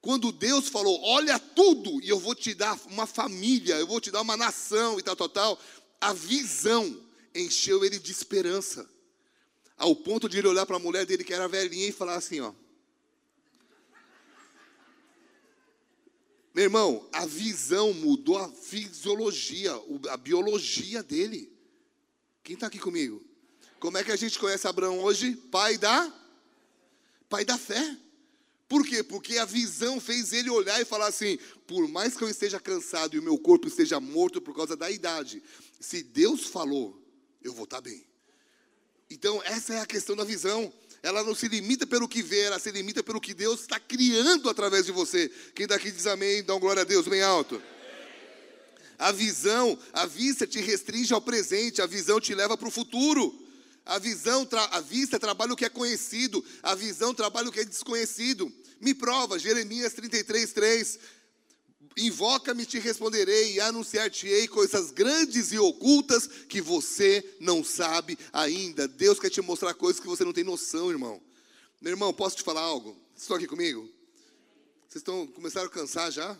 [0.00, 4.12] Quando Deus falou, olha tudo, e eu vou te dar uma família, eu vou te
[4.12, 5.58] dar uma nação e tal, tal, tal,
[6.00, 6.96] a visão
[7.34, 8.88] encheu ele de esperança.
[9.76, 12.38] Ao ponto de ele olhar para a mulher dele que era velhinha e falar assim,
[12.38, 12.54] ó.
[16.54, 19.72] Meu irmão, a visão mudou a fisiologia,
[20.08, 21.52] a biologia dele.
[22.44, 23.31] Quem está aqui comigo?
[23.82, 25.34] Como é que a gente conhece Abraão hoje?
[25.34, 26.14] Pai da
[27.28, 27.96] pai da fé.
[28.68, 29.02] Por quê?
[29.02, 33.16] Porque a visão fez ele olhar e falar assim: por mais que eu esteja cansado
[33.16, 35.42] e o meu corpo esteja morto por causa da idade,
[35.80, 36.96] se Deus falou,
[37.42, 38.06] eu vou estar bem.
[39.10, 40.72] Então, essa é a questão da visão.
[41.02, 44.48] Ela não se limita pelo que vê, ela se limita pelo que Deus está criando
[44.48, 45.28] através de você.
[45.56, 47.60] Quem daqui diz amém, dá uma glória a Deus bem alto.
[48.96, 53.42] A visão, a vista te restringe ao presente, a visão te leva para o futuro.
[53.84, 57.64] A visão, a vista trabalha o que é conhecido, a visão trabalha o que é
[57.64, 58.52] desconhecido.
[58.80, 60.98] Me prova, Jeremias 33, 3.
[61.96, 68.88] Invoca-me, te responderei e anunciar-te-ei coisas grandes e ocultas que você não sabe ainda.
[68.88, 71.20] Deus quer te mostrar coisas que você não tem noção, irmão.
[71.80, 72.96] Meu irmão, posso te falar algo?
[73.12, 73.82] Vocês estão aqui comigo?
[74.88, 76.38] Vocês estão começaram a cansar já?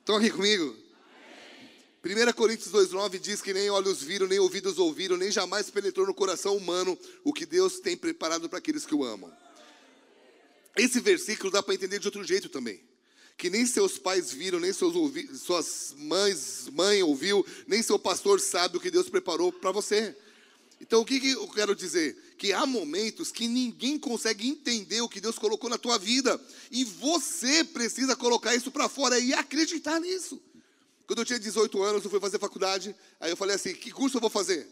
[0.00, 0.76] Estão aqui comigo?
[2.04, 6.12] 1 Coríntios 2,9 diz que nem olhos viram, nem ouvidos ouviram, nem jamais penetrou no
[6.12, 9.32] coração humano o que Deus tem preparado para aqueles que o amam.
[10.76, 12.82] Esse versículo dá para entender de outro jeito também.
[13.36, 14.94] Que nem seus pais viram, nem seus
[15.42, 20.16] suas mães, mãe ouviu, nem seu pastor sabe o que Deus preparou para você.
[20.80, 22.16] Então o que, que eu quero dizer?
[22.36, 26.40] Que há momentos que ninguém consegue entender o que Deus colocou na tua vida.
[26.68, 30.42] E você precisa colocar isso para fora e acreditar nisso.
[31.06, 32.94] Quando eu tinha 18 anos, eu fui fazer faculdade.
[33.20, 34.68] Aí eu falei assim: que curso eu vou fazer?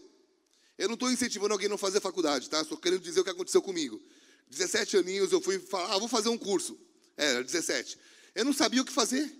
[0.79, 2.62] Eu não estou incentivando alguém a não fazer faculdade, tá?
[2.62, 4.01] Estou querendo dizer o que aconteceu comigo.
[4.49, 6.77] 17 aninhos eu fui falar, ah, vou fazer um curso.
[7.16, 7.99] É, era 17.
[8.35, 9.31] Eu não sabia o que fazer.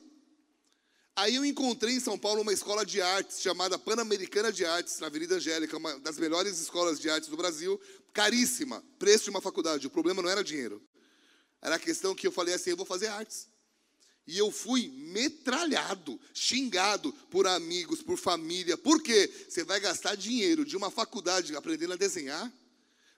[1.17, 5.09] Aí eu encontrei em São Paulo uma escola de artes chamada Pan-Americana de Artes, na
[5.09, 7.81] Avenida Angélica, uma das melhores escolas de artes do Brasil,
[8.13, 9.87] caríssima, preço de uma faculdade.
[9.87, 10.83] O problema não era dinheiro.
[11.61, 13.49] Era a questão que eu falei assim, eu vou fazer artes.
[14.31, 18.79] E eu fui metralhado, xingado por amigos, por família.
[18.79, 19.29] Por quê?
[19.49, 22.53] Você vai gastar dinheiro de uma faculdade aprendendo a desenhar?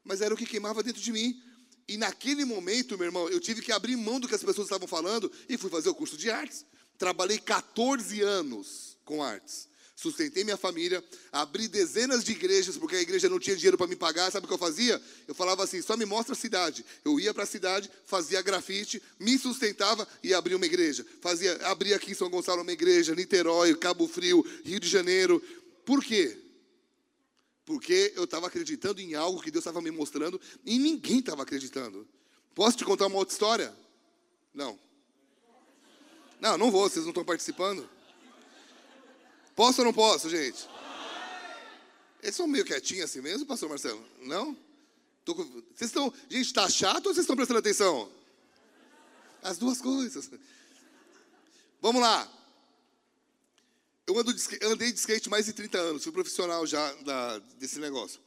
[0.03, 1.39] Mas era o que queimava dentro de mim.
[1.87, 4.89] E naquele momento, meu irmão, eu tive que abrir mão do que as pessoas estavam
[4.89, 6.65] falando e fui fazer o curso de artes.
[6.97, 9.69] Trabalhei 14 anos com artes.
[9.95, 13.95] Sustentei minha família, abri dezenas de igrejas, porque a igreja não tinha dinheiro para me
[13.95, 14.33] pagar.
[14.33, 15.01] Sabe o que eu fazia?
[15.29, 16.85] Eu falava assim: só me mostra a cidade.
[17.05, 21.07] Eu ia para a cidade, fazia grafite, me sustentava e abria uma igreja.
[21.21, 25.43] Fazia, abria aqui em São Gonçalo uma igreja, Niterói, Cabo Frio, Rio de Janeiro.
[25.85, 26.39] Por quê?
[27.65, 32.09] Porque eu estava acreditando em algo que Deus estava me mostrando e ninguém estava acreditando.
[32.55, 33.75] Posso te contar uma outra história?
[34.55, 34.79] Não.
[36.41, 37.89] Não, não vou, vocês não estão participando.
[39.55, 40.69] Posso ou não posso, gente?
[42.23, 44.05] Eles são meio quietinhos assim mesmo, pastor Marcelo?
[44.23, 44.57] Não?
[45.27, 45.45] Com...
[45.45, 46.13] Vocês estão.
[46.29, 48.11] Gente, está chato ou vocês estão prestando atenção?
[49.43, 50.31] As duas coisas.
[51.81, 52.31] Vamos lá.
[54.07, 57.79] Eu ando de, andei de skate mais de 30 anos, fui profissional já da, desse
[57.79, 58.21] negócio.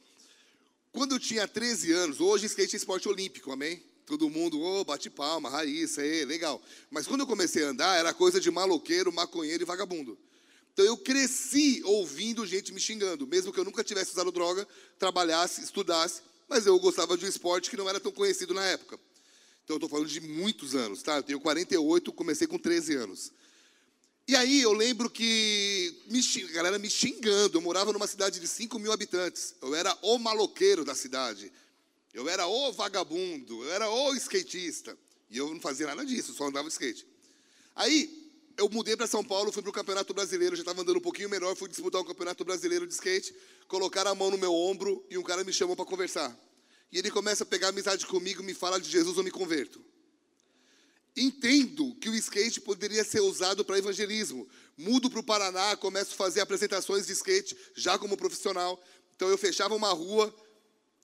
[0.92, 3.82] Quando eu tinha 13 anos, hoje skate é esporte olímpico, amém?
[4.06, 6.62] Todo mundo, oh, bate palma, raiz, é legal.
[6.90, 10.18] Mas quando eu comecei a andar, era coisa de maloqueiro, maconheiro e vagabundo.
[10.76, 15.62] Então eu cresci ouvindo gente me xingando, mesmo que eu nunca tivesse usado droga, trabalhasse,
[15.62, 19.00] estudasse, mas eu gostava de um esporte que não era tão conhecido na época.
[19.64, 21.16] Então eu estou falando de muitos anos, tá?
[21.16, 23.32] Eu tenho 48, comecei com 13 anos.
[24.28, 27.56] E aí eu lembro que me, a galera me xingando.
[27.56, 29.54] Eu morava numa cidade de 5 mil habitantes.
[29.62, 31.50] Eu era o maloqueiro da cidade.
[32.12, 33.64] Eu era o vagabundo.
[33.64, 34.94] Eu era o skatista.
[35.30, 37.06] E eu não fazia nada disso, só andava de skate.
[37.74, 38.25] Aí,
[38.56, 41.28] eu mudei para São Paulo, fui para o Campeonato Brasileiro, já estava andando um pouquinho
[41.28, 43.34] melhor, fui disputar o Campeonato Brasileiro de skate,
[43.68, 46.36] colocaram a mão no meu ombro e um cara me chamou para conversar.
[46.90, 49.84] E ele começa a pegar amizade comigo, me fala de Jesus, eu me converto.
[51.16, 54.46] Entendo que o skate poderia ser usado para evangelismo.
[54.76, 58.82] Mudo para o Paraná, começo a fazer apresentações de skate, já como profissional.
[59.14, 60.34] Então eu fechava uma rua,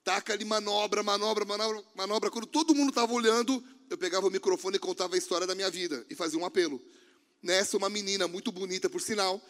[0.03, 2.31] taca ali manobra, manobra, manobra, manobra.
[2.31, 5.69] Quando todo mundo estava olhando, eu pegava o microfone e contava a história da minha
[5.69, 6.79] vida e fazia um apelo.
[7.43, 9.41] Nessa, uma menina muito bonita, por sinal,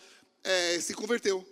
[0.44, 1.48] é, se converteu.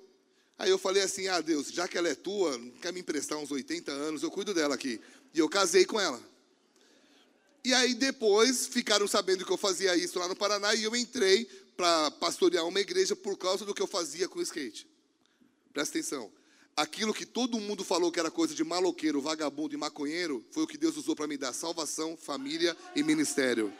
[0.58, 3.52] Aí eu falei assim: Ah, Deus, já que ela é tua, quer me emprestar uns
[3.52, 5.00] 80 anos, eu cuido dela aqui.
[5.34, 6.22] E eu casei com ela.
[7.64, 11.46] E aí depois ficaram sabendo que eu fazia isso lá no Paraná e eu entrei
[11.78, 14.88] para pastorear uma igreja por causa do que eu fazia com o skate.
[15.72, 16.32] Presta atenção.
[16.76, 20.68] Aquilo que todo mundo falou que era coisa de maloqueiro, vagabundo e maconheiro, foi o
[20.68, 23.72] que Deus usou para me dar salvação, família e ministério.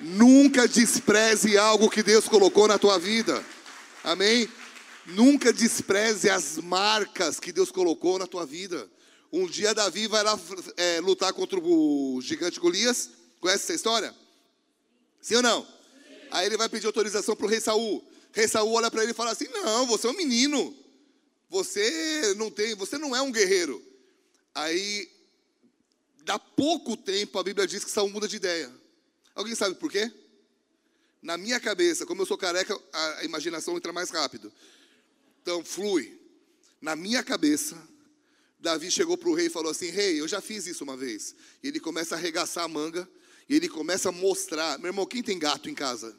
[0.00, 3.44] Nunca despreze algo que Deus colocou na tua vida.
[4.04, 4.48] Amém?
[5.06, 8.88] Nunca despreze as marcas que Deus colocou na tua vida.
[9.32, 10.38] Um dia Davi vai lá
[10.76, 13.10] é, lutar contra o gigante Golias.
[13.40, 14.14] Conhece essa história?
[15.20, 15.62] Sim ou não?
[15.62, 15.68] Sim.
[16.30, 18.04] Aí ele vai pedir autorização para o rei Saul.
[18.32, 20.76] Rei Saul olha para ele e fala assim: Não, você é um menino.
[21.50, 23.82] Você não tem, você não é um guerreiro.
[24.54, 25.10] Aí,
[26.24, 28.70] dá pouco tempo, a Bíblia diz que Saul muda de ideia.
[29.38, 30.12] Alguém sabe por quê?
[31.22, 34.52] Na minha cabeça, como eu sou careca, a imaginação entra mais rápido.
[35.40, 36.20] Então, flui.
[36.80, 37.80] Na minha cabeça,
[38.58, 41.36] Davi chegou para o rei e falou assim: Rei, eu já fiz isso uma vez.
[41.62, 43.08] E ele começa a arregaçar a manga.
[43.48, 44.76] E ele começa a mostrar.
[44.80, 46.16] Meu irmão, quem tem gato em casa?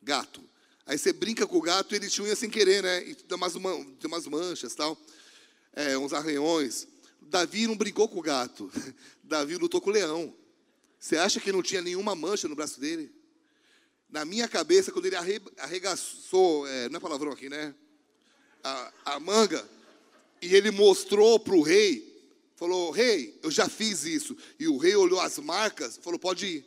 [0.00, 0.48] Gato.
[0.86, 3.02] Aí você brinca com o gato e ele te unha sem querer, né?
[3.04, 4.96] E tem umas, tem umas manchas tal.
[5.72, 6.86] É, uns arranhões.
[7.20, 8.70] Davi não brincou com o gato.
[9.24, 10.38] Davi lutou com o leão.
[11.00, 13.10] Você acha que não tinha nenhuma mancha no braço dele?
[14.10, 15.16] Na minha cabeça, quando ele
[15.56, 17.74] arregaçou, é, não é palavrão aqui, né?
[18.62, 19.66] A, a manga,
[20.42, 22.06] e ele mostrou para o rei,
[22.54, 24.36] falou: Rei, eu já fiz isso.
[24.58, 26.66] E o rei olhou as marcas, falou: Pode ir.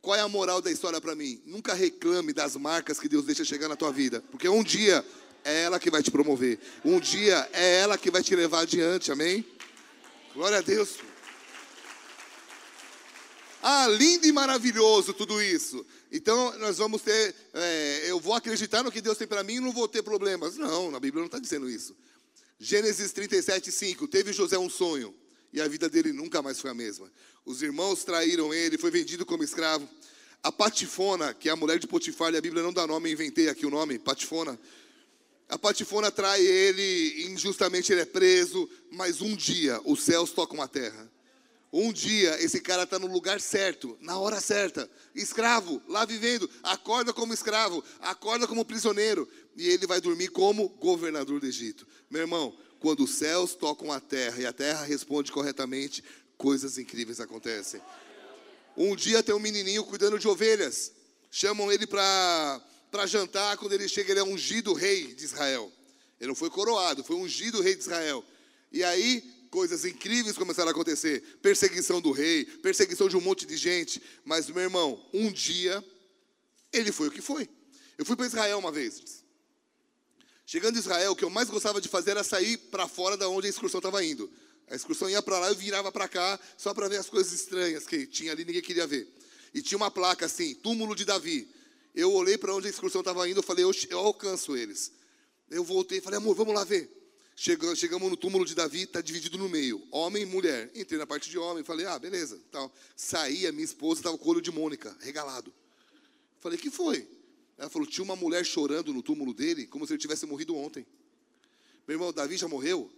[0.00, 1.42] Qual é a moral da história para mim?
[1.44, 5.04] Nunca reclame das marcas que Deus deixa chegar na tua vida, porque um dia
[5.42, 9.10] é ela que vai te promover, um dia é ela que vai te levar adiante,
[9.10, 9.44] amém?
[10.32, 10.98] Glória a Deus.
[13.68, 15.84] Ah, lindo e maravilhoso tudo isso.
[16.12, 19.60] Então nós vamos ter, é, eu vou acreditar no que Deus tem para mim e
[19.60, 20.56] não vou ter problemas.
[20.56, 21.96] Não, na Bíblia não está dizendo isso.
[22.60, 24.06] Gênesis 37, 5.
[24.06, 25.12] Teve José um sonho
[25.52, 27.10] e a vida dele nunca mais foi a mesma.
[27.44, 29.88] Os irmãos traíram ele, foi vendido como escravo.
[30.44, 33.48] A Patifona, que é a mulher de Potifar, e a Bíblia não dá nome, inventei
[33.48, 34.56] aqui o nome, Patifona.
[35.48, 40.68] A Patifona trai ele, injustamente ele é preso, mas um dia os céus tocam a
[40.68, 41.15] terra.
[41.72, 47.12] Um dia esse cara está no lugar certo, na hora certa, escravo, lá vivendo, acorda
[47.12, 51.86] como escravo, acorda como prisioneiro, e ele vai dormir como governador do Egito.
[52.08, 56.04] Meu irmão, quando os céus tocam a terra e a terra responde corretamente,
[56.38, 57.80] coisas incríveis acontecem.
[58.76, 60.92] Um dia tem um menininho cuidando de ovelhas,
[61.30, 62.60] chamam ele para
[63.06, 65.70] jantar, quando ele chega, ele é ungido rei de Israel.
[66.20, 68.24] Ele não foi coroado, foi ungido rei de Israel.
[68.72, 71.38] E aí coisas incríveis começaram a acontecer.
[71.40, 74.02] Perseguição do rei, perseguição de um monte de gente.
[74.22, 75.82] Mas, meu irmão, um dia,
[76.70, 77.48] ele foi o que foi.
[77.96, 79.24] Eu fui para Israel uma vez.
[80.44, 83.30] Chegando em Israel, o que eu mais gostava de fazer era sair para fora da
[83.30, 84.30] onde a excursão estava indo.
[84.68, 87.86] A excursão ia para lá, eu virava para cá, só para ver as coisas estranhas
[87.86, 89.08] que tinha ali, ninguém queria ver.
[89.54, 91.48] E tinha uma placa assim, túmulo de Davi.
[91.94, 94.92] Eu olhei para onde a excursão estava indo, eu falei, eu, eu alcanço eles.
[95.48, 96.94] Eu voltei e falei, amor, vamos lá ver.
[97.38, 100.70] Chegamos, chegamos no túmulo de Davi, está dividido no meio, homem e mulher.
[100.74, 102.40] Entrei na parte de homem, falei, ah, beleza.
[102.50, 102.72] Tal.
[102.96, 105.52] Saí, a minha esposa estava com o olho de Mônica, regalado.
[106.40, 107.06] Falei, que foi?
[107.58, 110.86] Ela falou, tinha uma mulher chorando no túmulo dele, como se ele tivesse morrido ontem.
[111.86, 112.90] Meu irmão, Davi já morreu?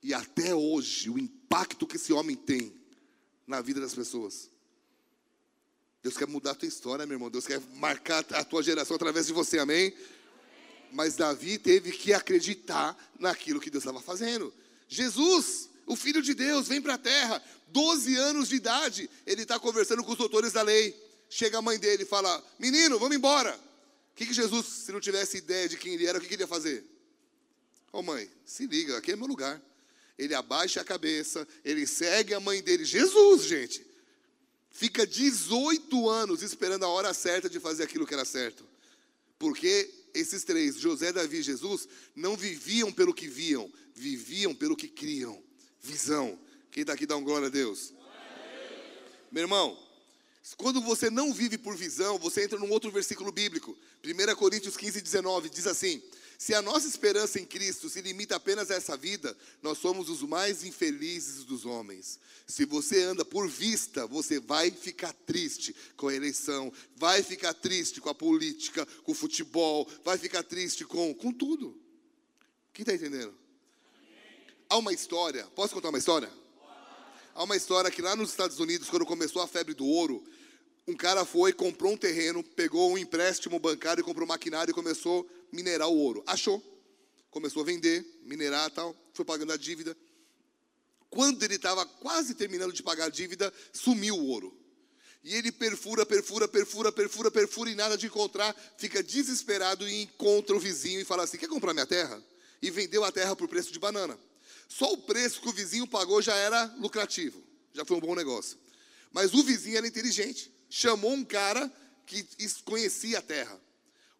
[0.00, 2.72] E até hoje, o impacto que esse homem tem
[3.48, 4.48] na vida das pessoas.
[6.04, 7.30] Deus quer mudar a tua história, meu irmão.
[7.30, 9.92] Deus quer marcar a tua geração através de você, amém?
[10.92, 14.52] Mas Davi teve que acreditar naquilo que Deus estava fazendo.
[14.88, 19.58] Jesus, o Filho de Deus, vem para a terra, 12 anos de idade, ele está
[19.58, 20.96] conversando com os doutores da lei.
[21.28, 23.54] Chega a mãe dele e fala: Menino, vamos embora.
[23.54, 26.34] O que, que Jesus, se não tivesse ideia de quem ele era, o que, que
[26.34, 26.84] ele ia fazer?
[27.92, 29.60] Ô oh, mãe, se liga, aqui é meu lugar.
[30.18, 32.84] Ele abaixa a cabeça, ele segue a mãe dele.
[32.84, 33.86] Jesus, gente.
[34.70, 38.64] Fica 18 anos esperando a hora certa de fazer aquilo que era certo.
[39.38, 44.88] Porque esses três, José, Davi e Jesus, não viviam pelo que viam, viviam pelo que
[44.88, 45.42] criam.
[45.80, 46.38] Visão.
[46.70, 47.92] Quem está aqui dá um glória a Deus?
[49.30, 49.78] Meu irmão,
[50.56, 53.76] Quando você não vive por visão, você entra num outro versículo bíblico.
[54.02, 56.02] 1 Coríntios 15, 19 diz assim:
[56.38, 60.22] Se a nossa esperança em Cristo se limita apenas a essa vida, nós somos os
[60.22, 62.20] mais infelizes dos homens.
[62.46, 68.00] Se você anda por vista, você vai ficar triste com a eleição, vai ficar triste
[68.00, 71.76] com a política, com o futebol, vai ficar triste com, com tudo.
[72.72, 73.34] Quem está entendendo?
[74.70, 76.30] Há uma história, posso contar uma história?
[77.34, 80.22] Há uma história que lá nos Estados Unidos, quando começou a febre do ouro,
[80.86, 85.88] um cara foi, comprou um terreno, pegou um empréstimo bancário, comprou maquinário e começou minerar
[85.88, 86.22] o ouro.
[86.26, 86.62] Achou,
[87.30, 89.96] começou a vender, minerar tal, foi pagando a dívida.
[91.10, 94.56] Quando ele estava quase terminando de pagar a dívida, sumiu o ouro.
[95.24, 100.54] E ele perfura, perfura, perfura, perfura, perfura e nada de encontrar, fica desesperado e encontra
[100.54, 102.22] o vizinho e fala assim: Quer comprar minha terra?
[102.62, 104.18] E vendeu a terra por preço de banana.
[104.68, 107.42] Só o preço que o vizinho pagou já era lucrativo,
[107.72, 108.58] já foi um bom negócio.
[109.10, 111.72] Mas o vizinho era inteligente, chamou um cara
[112.06, 112.26] que
[112.64, 113.58] conhecia a terra.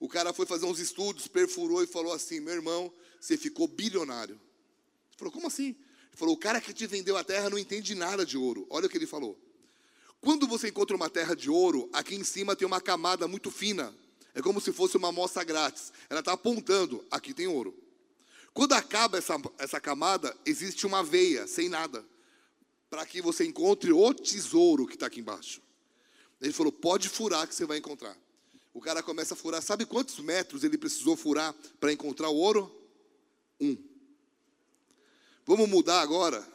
[0.01, 4.35] O cara foi fazer uns estudos, perfurou e falou assim: Meu irmão, você ficou bilionário.
[4.35, 5.69] Ele falou: Como assim?
[5.69, 8.67] Ele falou: O cara que te vendeu a terra não entende nada de ouro.
[8.71, 9.39] Olha o que ele falou.
[10.21, 13.95] Quando você encontra uma terra de ouro, aqui em cima tem uma camada muito fina.
[14.35, 15.93] É como se fosse uma amostra grátis.
[16.09, 17.77] Ela está apontando: aqui tem ouro.
[18.55, 22.05] Quando acaba essa, essa camada, existe uma veia, sem nada,
[22.91, 25.61] para que você encontre o tesouro que está aqui embaixo.
[26.41, 28.17] Ele falou: pode furar que você vai encontrar.
[28.79, 29.61] O cara começa a furar.
[29.61, 32.75] Sabe quantos metros ele precisou furar para encontrar o ouro?
[33.61, 33.77] Um.
[35.45, 36.47] Vamos mudar agora.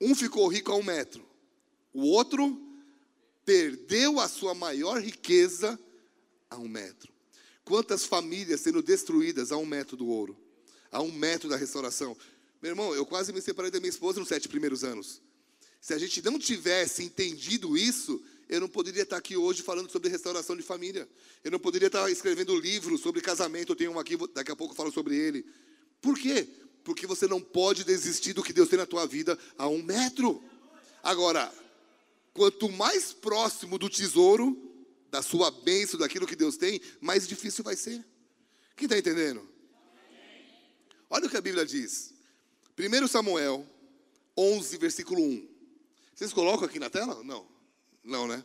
[0.00, 1.26] Um ficou rico a um metro.
[1.92, 2.56] O outro
[3.44, 5.78] perdeu a sua maior riqueza
[6.48, 7.12] a um metro.
[7.64, 10.36] Quantas famílias sendo destruídas a um metro do ouro?
[10.90, 12.16] a um metro da restauração.
[12.62, 15.20] Meu irmão, eu quase me separei da minha esposa nos sete primeiros anos.
[15.80, 20.08] Se a gente não tivesse entendido isso, eu não poderia estar aqui hoje falando sobre
[20.08, 21.06] restauração de família.
[21.44, 23.72] Eu não poderia estar escrevendo livros sobre casamento.
[23.72, 25.44] Eu tenho um aqui, daqui a pouco eu falo sobre ele.
[26.00, 26.48] Por quê?
[26.82, 30.42] Porque você não pode desistir do que Deus tem na tua vida a um metro.
[31.02, 31.52] Agora,
[32.32, 34.56] quanto mais próximo do tesouro,
[35.10, 38.02] da sua bênção, daquilo que Deus tem, mais difícil vai ser.
[38.74, 39.46] Quem está entendendo?
[41.10, 42.14] Olha o que a Bíblia diz.
[42.78, 43.66] 1 Samuel
[44.36, 45.48] 11, versículo 1.
[46.14, 47.22] Vocês colocam aqui na tela?
[47.24, 47.57] Não.
[48.02, 48.44] Não, né?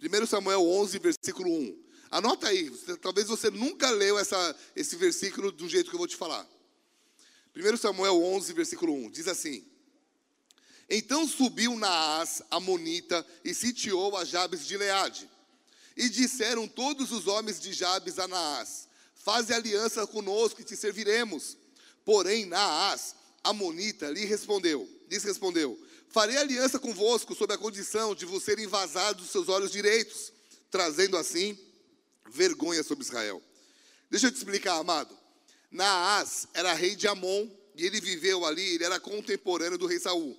[0.00, 1.82] 1 Samuel 11, versículo 1.
[2.10, 2.70] Anota aí,
[3.00, 6.46] talvez você nunca leu essa, esse versículo do jeito que eu vou te falar.
[7.54, 9.64] 1 Samuel 11, versículo 1, diz assim:
[10.90, 15.30] Então subiu Naás, Amonita, e sitiou a Jabes de Leade.
[15.96, 21.56] E disseram todos os homens de Jabes a Naás: Faze aliança conosco e te serviremos.
[22.04, 23.14] Porém, Naás,
[23.44, 25.78] Amonita, lhe respondeu, lhes respondeu:
[26.12, 30.30] Farei aliança convosco sob a condição de vos serem vazados os seus olhos direitos,
[30.70, 31.58] trazendo assim
[32.28, 33.42] vergonha sobre Israel.
[34.10, 35.16] Deixa eu te explicar, amado.
[35.70, 40.38] Naás era rei de Amon e ele viveu ali, ele era contemporâneo do rei Saul.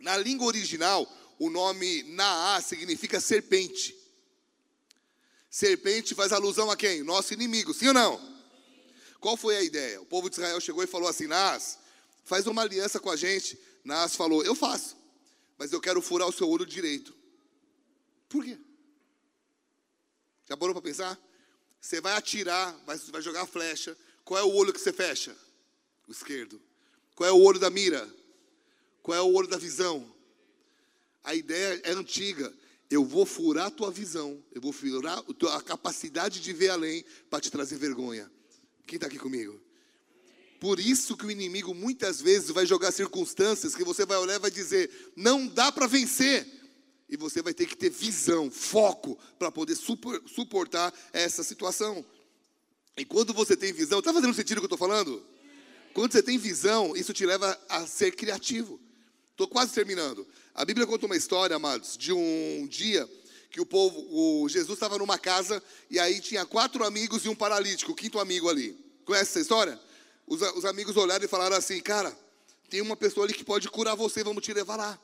[0.00, 3.96] Na língua original, o nome Naás significa serpente.
[5.48, 7.04] Serpente faz alusão a quem?
[7.04, 8.20] Nosso inimigo, sim ou não?
[9.20, 10.00] Qual foi a ideia?
[10.00, 11.78] O povo de Israel chegou e falou assim: Nas,
[12.24, 13.56] faz uma aliança com a gente.
[13.84, 14.96] Nas falou: Eu faço,
[15.58, 17.14] mas eu quero furar o seu olho direito.
[18.28, 18.58] Por quê?
[20.48, 21.18] Já parou para pensar?
[21.80, 23.96] Você vai atirar, vai, vai jogar a flecha.
[24.24, 25.36] Qual é o olho que você fecha?
[26.06, 26.60] O esquerdo.
[27.14, 28.08] Qual é o olho da mira?
[29.02, 30.14] Qual é o olho da visão?
[31.22, 32.52] A ideia é antiga.
[32.90, 35.22] Eu vou furar a tua visão, eu vou furar
[35.54, 38.28] a capacidade de ver além para te trazer vergonha.
[38.84, 39.60] Quem está aqui comigo?
[40.60, 44.38] Por isso que o inimigo muitas vezes vai jogar circunstâncias que você vai olhar e
[44.38, 46.46] vai dizer: não dá para vencer.
[47.08, 52.04] E você vai ter que ter visão, foco, para poder suportar essa situação.
[52.96, 55.20] E quando você tem visão, está fazendo sentido o que eu estou falando?
[55.92, 58.78] Quando você tem visão, isso te leva a ser criativo.
[59.32, 60.24] Estou quase terminando.
[60.54, 63.08] A Bíblia conta uma história, amados, de um dia
[63.50, 67.34] que o povo, o Jesus estava numa casa e aí tinha quatro amigos e um
[67.34, 68.78] paralítico, o quinto amigo ali.
[69.04, 69.80] Conhece essa história?
[70.30, 72.16] Os, os amigos olharam e falaram assim: Cara,
[72.70, 74.98] tem uma pessoa ali que pode curar você, vamos te levar lá.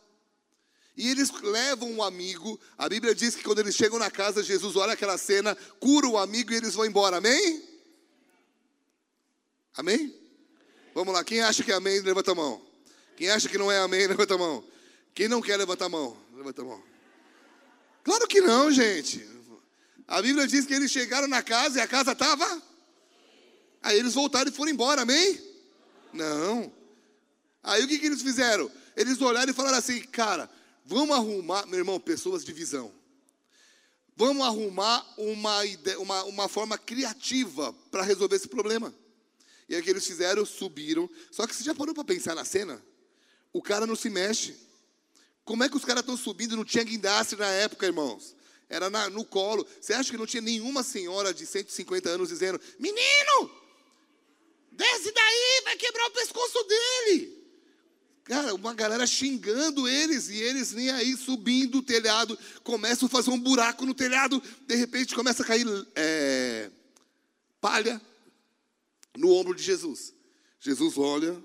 [0.97, 2.59] E eles levam um amigo.
[2.79, 6.16] A Bíblia diz que quando eles chegam na casa, Jesus olha aquela cena, cura o
[6.16, 7.16] amigo e eles vão embora.
[7.16, 7.62] Amém?
[9.77, 10.14] Amém?
[10.95, 11.24] Vamos lá.
[11.24, 12.64] Quem acha que é amém, levanta a mão.
[13.16, 14.64] Quem acha que não é amém, levanta a mão.
[15.12, 16.16] Quem não quer, levanta a mão.
[16.35, 16.83] Levanta a mão.
[18.05, 19.29] Claro que não, gente.
[20.07, 22.62] A Bíblia diz que eles chegaram na casa e a casa estava.
[23.87, 25.41] Aí eles voltaram e foram embora, amém?
[26.12, 26.72] Não.
[27.62, 28.68] Aí o que, que eles fizeram?
[28.97, 30.51] Eles olharam e falaram assim, cara,
[30.84, 32.93] vamos arrumar, meu irmão, pessoas de visão.
[34.16, 38.93] Vamos arrumar uma, ideia, uma, uma forma criativa para resolver esse problema.
[39.68, 40.45] E aí o que eles fizeram?
[40.45, 41.09] Subiram.
[41.30, 42.84] Só que você já parou para pensar na cena?
[43.53, 44.57] O cara não se mexe.
[45.45, 46.57] Como é que os caras estão subindo?
[46.57, 48.34] Não tinha guindaste na época, irmãos.
[48.68, 49.64] Era na, no colo.
[49.80, 53.64] Você acha que não tinha nenhuma senhora de 150 anos dizendo: Menino,
[54.77, 57.37] desce daí, vai quebrar o pescoço dele.
[58.24, 63.31] Cara, uma galera xingando eles e eles nem aí subindo o telhado, começam a fazer
[63.31, 65.64] um buraco no telhado, de repente começa a cair
[65.95, 66.70] é,
[67.61, 68.01] palha
[69.16, 70.12] no ombro de Jesus.
[70.59, 71.41] Jesus olha,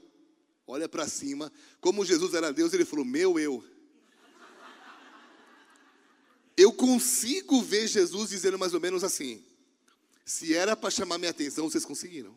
[0.65, 3.63] olha para cima, como Jesus era Deus, ele falou: Meu eu.
[6.57, 9.43] Eu consigo ver Jesus dizendo mais ou menos assim:
[10.25, 12.35] Se era para chamar minha atenção, vocês conseguiram.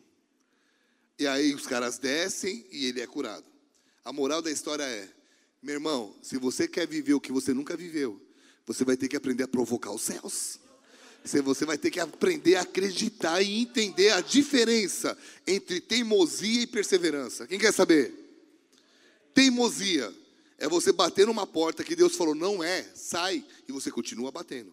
[1.17, 3.45] E aí os caras descem e ele é curado.
[4.03, 5.09] A moral da história é:
[5.61, 8.21] meu irmão, se você quer viver o que você nunca viveu,
[8.65, 10.59] você vai ter que aprender a provocar os céus.
[11.23, 17.47] Você vai ter que aprender a acreditar e entender a diferença entre teimosia e perseverança.
[17.47, 18.13] Quem quer saber?
[19.33, 20.13] Teimosia
[20.59, 24.71] é você bater numa porta que Deus falou não é, sai e você continua batendo.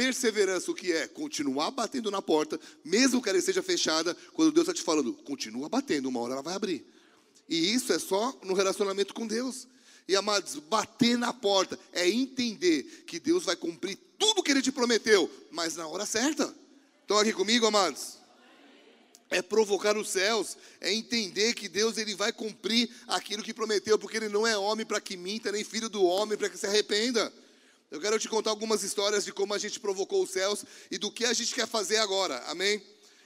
[0.00, 1.06] Perseverança, o que é?
[1.06, 5.68] Continuar batendo na porta, mesmo que ela esteja fechada, quando Deus está te falando, continua
[5.68, 6.86] batendo, uma hora ela vai abrir.
[7.46, 9.68] E isso é só no relacionamento com Deus.
[10.08, 14.72] E amados, bater na porta é entender que Deus vai cumprir tudo que Ele te
[14.72, 16.50] prometeu, mas na hora certa.
[17.02, 18.16] Estão aqui comigo, amados?
[19.28, 24.16] É provocar os céus, é entender que Deus ele vai cumprir aquilo que prometeu, porque
[24.16, 27.30] Ele não é homem para que minta, nem filho do homem para que se arrependa.
[27.90, 31.10] Eu quero te contar algumas histórias de como a gente provocou os céus e do
[31.10, 32.80] que a gente quer fazer agora, amém?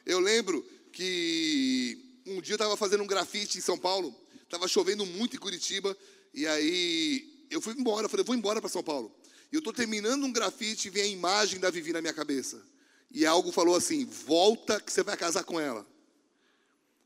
[0.06, 5.04] Eu lembro que um dia eu estava fazendo um grafite em São Paulo, estava chovendo
[5.04, 5.94] muito em Curitiba,
[6.32, 9.14] e aí eu fui embora, falei, vou embora para São Paulo.
[9.52, 12.62] E eu estou terminando um grafite e vem a imagem da Vivi na minha cabeça.
[13.10, 15.86] E algo falou assim: volta que você vai casar com ela.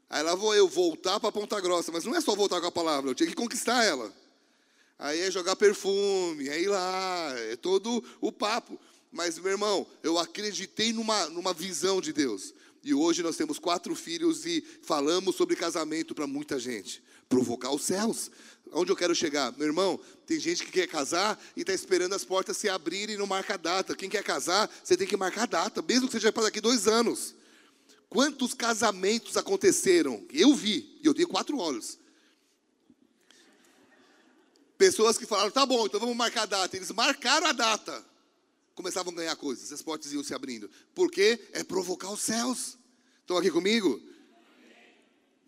[0.09, 2.73] Aí lá vou eu voltar para Ponta Grossa, mas não é só voltar com a
[2.73, 4.11] palavra, eu tinha que conquistar ela.
[4.99, 8.81] Aí é jogar perfume, é ir lá, é todo o papo.
[9.13, 12.53] Mas, meu irmão, eu acreditei numa, numa visão de Deus.
[12.83, 17.03] E hoje nós temos quatro filhos e falamos sobre casamento para muita gente.
[17.29, 18.31] Provocar os céus.
[18.73, 19.57] Onde eu quero chegar?
[19.57, 23.19] Meu irmão, tem gente que quer casar e está esperando as portas se abrirem e
[23.19, 23.95] não marca data.
[23.95, 27.35] Quem quer casar, você tem que marcar data, mesmo que seja para daqui dois anos.
[28.09, 30.25] Quantos casamentos aconteceram?
[30.33, 31.99] Eu vi, e eu tenho quatro olhos.
[34.79, 36.77] Pessoas que falaram, tá bom, então vamos marcar a data.
[36.77, 38.05] Eles marcaram a data.
[38.77, 40.71] Começavam a ganhar coisas, as portas iam se abrindo.
[40.95, 42.79] Porque é provocar os céus.
[43.21, 44.01] Estão aqui comigo?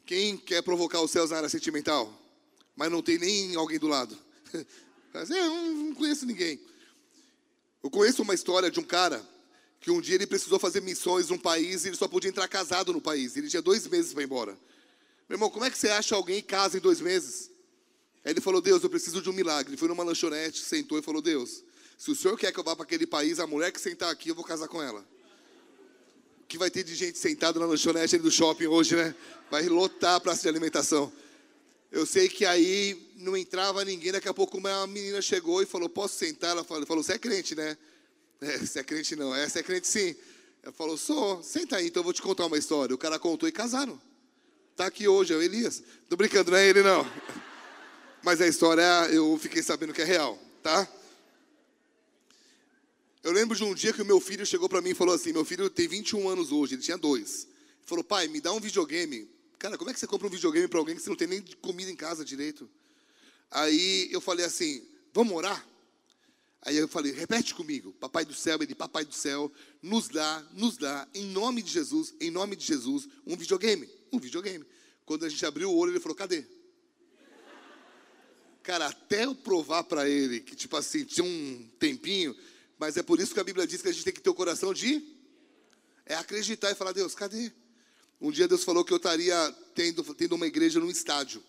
[0.05, 2.13] Quem quer provocar os céus na área sentimental?
[2.75, 4.19] Mas não tem nem alguém do lado.
[5.15, 6.61] Mas, é, eu não conheço ninguém.
[7.83, 9.25] Eu conheço uma história de um cara
[9.81, 12.93] que um dia ele precisou fazer missões num país e ele só podia entrar casado
[12.93, 13.37] no país.
[13.37, 14.59] Ele tinha dois meses para ir embora.
[15.29, 17.50] Meu irmão, como é que você acha alguém casa em dois meses?
[18.25, 19.71] Aí ele falou, Deus, eu preciso de um milagre.
[19.71, 21.65] Ele foi numa lanchonete, sentou e falou, Deus,
[21.97, 24.29] se o senhor quer que eu vá para aquele país, a mulher que sentar aqui,
[24.31, 25.05] eu vou casar com ela.
[26.43, 29.15] O que vai ter de gente sentada na lanchonete do shopping hoje, né?
[29.51, 31.13] Vai lotar a praça de alimentação.
[31.91, 35.89] Eu sei que aí não entrava ninguém, daqui a pouco uma menina chegou e falou,
[35.89, 36.51] posso sentar?
[36.51, 37.77] Ela falou, você é crente, né?
[38.43, 40.17] É, você é crente não, é, você é crente sim.
[40.63, 42.95] Ela falou, sou, senta aí, então eu vou te contar uma história.
[42.95, 44.01] O cara contou e casaram.
[44.71, 45.83] Está aqui hoje, é o Elias.
[46.09, 47.05] Tô brincando, não é ele não.
[48.23, 50.89] Mas a história eu fiquei sabendo que é real, tá?
[53.23, 55.33] Eu lembro de um dia que o meu filho chegou para mim e falou assim:
[55.33, 57.45] meu filho tem 21 anos hoje, ele tinha dois.
[57.45, 59.29] Ele falou, pai, me dá um videogame.
[59.59, 61.43] Cara, como é que você compra um videogame para alguém que você não tem nem
[61.61, 62.69] comida em casa direito?
[63.51, 65.67] Aí eu falei assim: vamos orar?
[66.63, 69.51] Aí eu falei, repete comigo, Papai do céu, ele, Papai do céu,
[69.81, 73.89] nos dá, nos dá, em nome de Jesus, em nome de Jesus, um videogame.
[74.13, 74.67] Um videogame.
[75.07, 76.45] Quando a gente abriu o olho, ele falou, cadê?
[78.63, 82.37] Cara, até eu provar para ele que, tipo assim, tinha um tempinho,
[82.79, 84.35] mas é por isso que a Bíblia diz que a gente tem que ter o
[84.35, 85.03] coração de
[86.07, 87.53] é acreditar e falar, Deus, cadê?
[88.21, 91.43] Um dia Deus falou que eu estaria tendo, tendo uma igreja num estádio.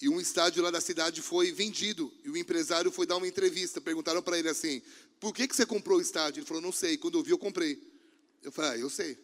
[0.00, 2.12] E um estádio lá da cidade foi vendido.
[2.24, 3.80] E o empresário foi dar uma entrevista.
[3.80, 4.82] Perguntaram para ele assim:
[5.18, 6.40] por que, que você comprou o estádio?
[6.40, 6.96] Ele falou: não sei.
[6.96, 7.80] Quando eu vi, eu comprei.
[8.42, 9.18] Eu falei: ah, eu sei.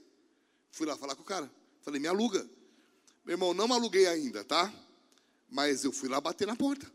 [0.70, 1.50] Fui lá falar com o cara.
[1.82, 2.48] Falei: me aluga.
[3.24, 4.72] Meu irmão, não aluguei ainda, tá?
[5.55, 6.90] Mas eu fui lá bater na porta.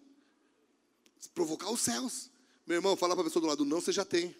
[1.33, 2.29] Provocar os céus.
[2.67, 4.35] Meu irmão, fala para a pessoa do lado: não, você já tem.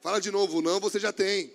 [0.00, 1.52] Fala de novo: não, você já tem.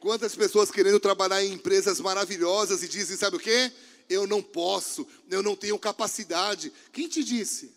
[0.00, 3.72] Quantas pessoas querendo trabalhar em empresas maravilhosas e dizem: sabe o quê?
[4.08, 6.72] eu não posso, eu não tenho capacidade.
[6.92, 7.72] Quem te disse?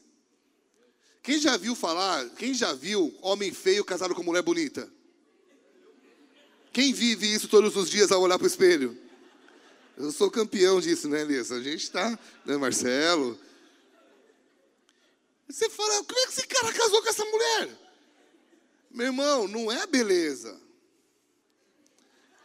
[1.22, 4.92] Quem já viu falar, quem já viu homem feio casado com mulher bonita?
[6.72, 8.98] Quem vive isso todos os dias ao olhar para o espelho?
[9.98, 11.52] Eu sou campeão disso, né, Elias?
[11.52, 13.38] A gente está, né, Marcelo?
[15.50, 17.70] Você fala, como é que esse cara casou com essa mulher?
[18.92, 20.56] Meu irmão, não é beleza.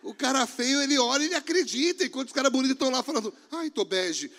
[0.02, 3.32] O cara feio, ele olha e ele acredita, enquanto os caras bonitos estão lá falando,
[3.52, 4.32] ai, tô bege.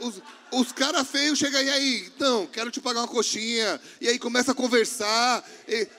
[0.00, 3.78] os, os caras feios chegam aí, aí, então, quero te pagar uma coxinha.
[4.00, 5.46] E aí começa a conversar.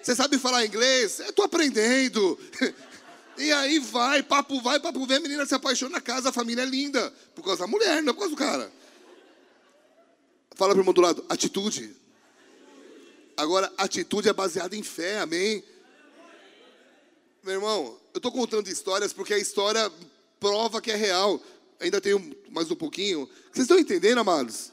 [0.01, 1.19] Você sabe falar inglês?
[1.19, 2.37] Eu tô aprendendo.
[3.37, 6.61] E aí vai, papo vai, papo vem, a menina se apaixona na casa, a família
[6.61, 7.11] é linda.
[7.33, 8.71] Por causa da mulher, não é por causa do cara.
[10.55, 11.95] Fala para o irmão do lado, atitude.
[13.35, 15.63] Agora, atitude é baseada em fé, amém?
[17.43, 19.91] Meu irmão, eu estou contando histórias porque a história
[20.39, 21.41] prova que é real.
[21.79, 23.29] Ainda tenho mais um pouquinho.
[23.51, 24.71] Vocês estão entendendo, amados?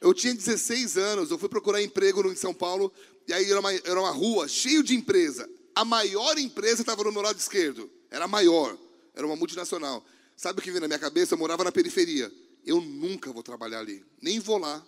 [0.00, 2.92] Eu tinha 16 anos, eu fui procurar emprego em São Paulo,
[3.28, 5.48] e aí era uma, era uma rua cheia de empresa.
[5.74, 7.90] A maior empresa estava no meu lado esquerdo.
[8.10, 8.76] Era a maior.
[9.14, 10.04] Era uma multinacional.
[10.36, 11.34] Sabe o que veio na minha cabeça?
[11.34, 12.32] Eu morava na periferia.
[12.64, 14.04] Eu nunca vou trabalhar ali.
[14.20, 14.84] Nem vou lá.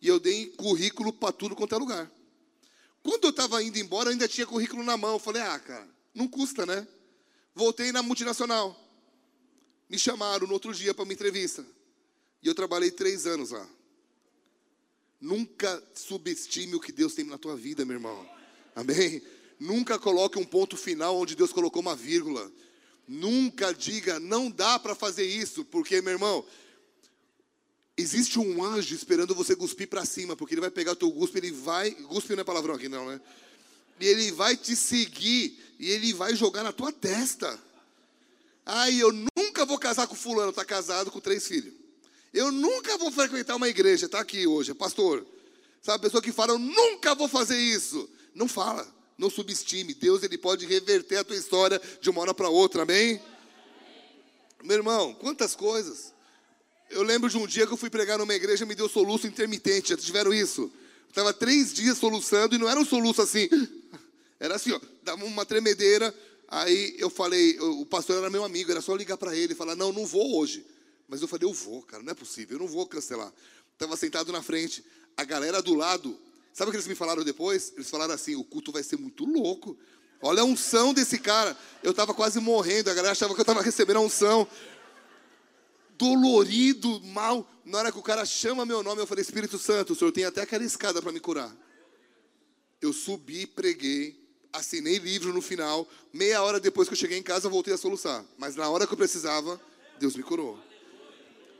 [0.00, 2.10] E eu dei currículo para tudo quanto é lugar.
[3.02, 5.14] Quando eu estava indo embora, eu ainda tinha currículo na mão.
[5.14, 6.86] Eu falei, ah, cara, não custa, né?
[7.54, 8.78] Voltei na multinacional.
[9.88, 11.64] Me chamaram no outro dia para uma entrevista.
[12.42, 13.66] E eu trabalhei três anos lá.
[15.20, 18.28] Nunca subestime o que Deus tem na tua vida, meu irmão.
[18.76, 19.20] Amém?
[19.58, 22.50] Nunca coloque um ponto final onde Deus colocou uma vírgula.
[23.06, 26.44] Nunca diga, não dá para fazer isso, porque, meu irmão,
[27.96, 31.38] existe um anjo esperando você cuspir para cima, porque ele vai pegar o teu guspe,
[31.38, 31.90] ele vai.
[31.90, 33.20] Guspe não é palavrão aqui, não, né?
[33.98, 37.58] E ele vai te seguir e ele vai jogar na tua testa.
[38.64, 41.72] Ai, eu nunca vou casar com fulano, está casado com três filhos.
[42.32, 45.26] Eu nunca vou frequentar uma igreja, está aqui hoje, é pastor.
[45.82, 48.08] Sabe, a pessoa que fala, eu nunca vou fazer isso.
[48.34, 48.86] Não fala,
[49.18, 49.92] não subestime.
[49.92, 53.20] Deus ele pode reverter a tua história de uma hora para outra, amém?
[54.62, 56.14] Meu irmão, quantas coisas.
[56.88, 59.26] Eu lembro de um dia que eu fui pregar numa igreja e me deu soluço
[59.26, 59.90] intermitente.
[59.90, 60.72] Já tiveram isso?
[61.08, 63.48] Estava três dias soluçando e não era um soluço assim.
[64.40, 66.14] Era assim, ó, dava uma tremedeira.
[66.46, 69.74] Aí eu falei, o pastor era meu amigo, era só ligar para ele e falar:
[69.74, 70.64] Não, não vou hoje.
[71.08, 73.32] Mas eu falei: Eu vou, cara, não é possível, eu não vou cancelar.
[73.72, 74.84] Estava sentado na frente,
[75.16, 76.16] a galera do lado,
[76.58, 77.72] sabe o que eles me falaram depois?
[77.76, 79.78] Eles falaram assim: O culto vai ser muito louco.
[80.20, 81.56] Olha a unção desse cara.
[81.82, 84.46] Eu estava quase morrendo, a galera achava que eu estava recebendo a unção.
[85.96, 87.48] Dolorido, mal.
[87.64, 90.24] Na hora que o cara chama meu nome, eu falei: Espírito Santo, o senhor tem
[90.24, 91.56] até aquela escada para me curar.
[92.80, 94.20] Eu subi, preguei,
[94.52, 95.88] assinei livro no final.
[96.12, 98.24] Meia hora depois que eu cheguei em casa, eu voltei a soluçar.
[98.36, 99.60] Mas na hora que eu precisava,
[100.00, 100.58] Deus me curou.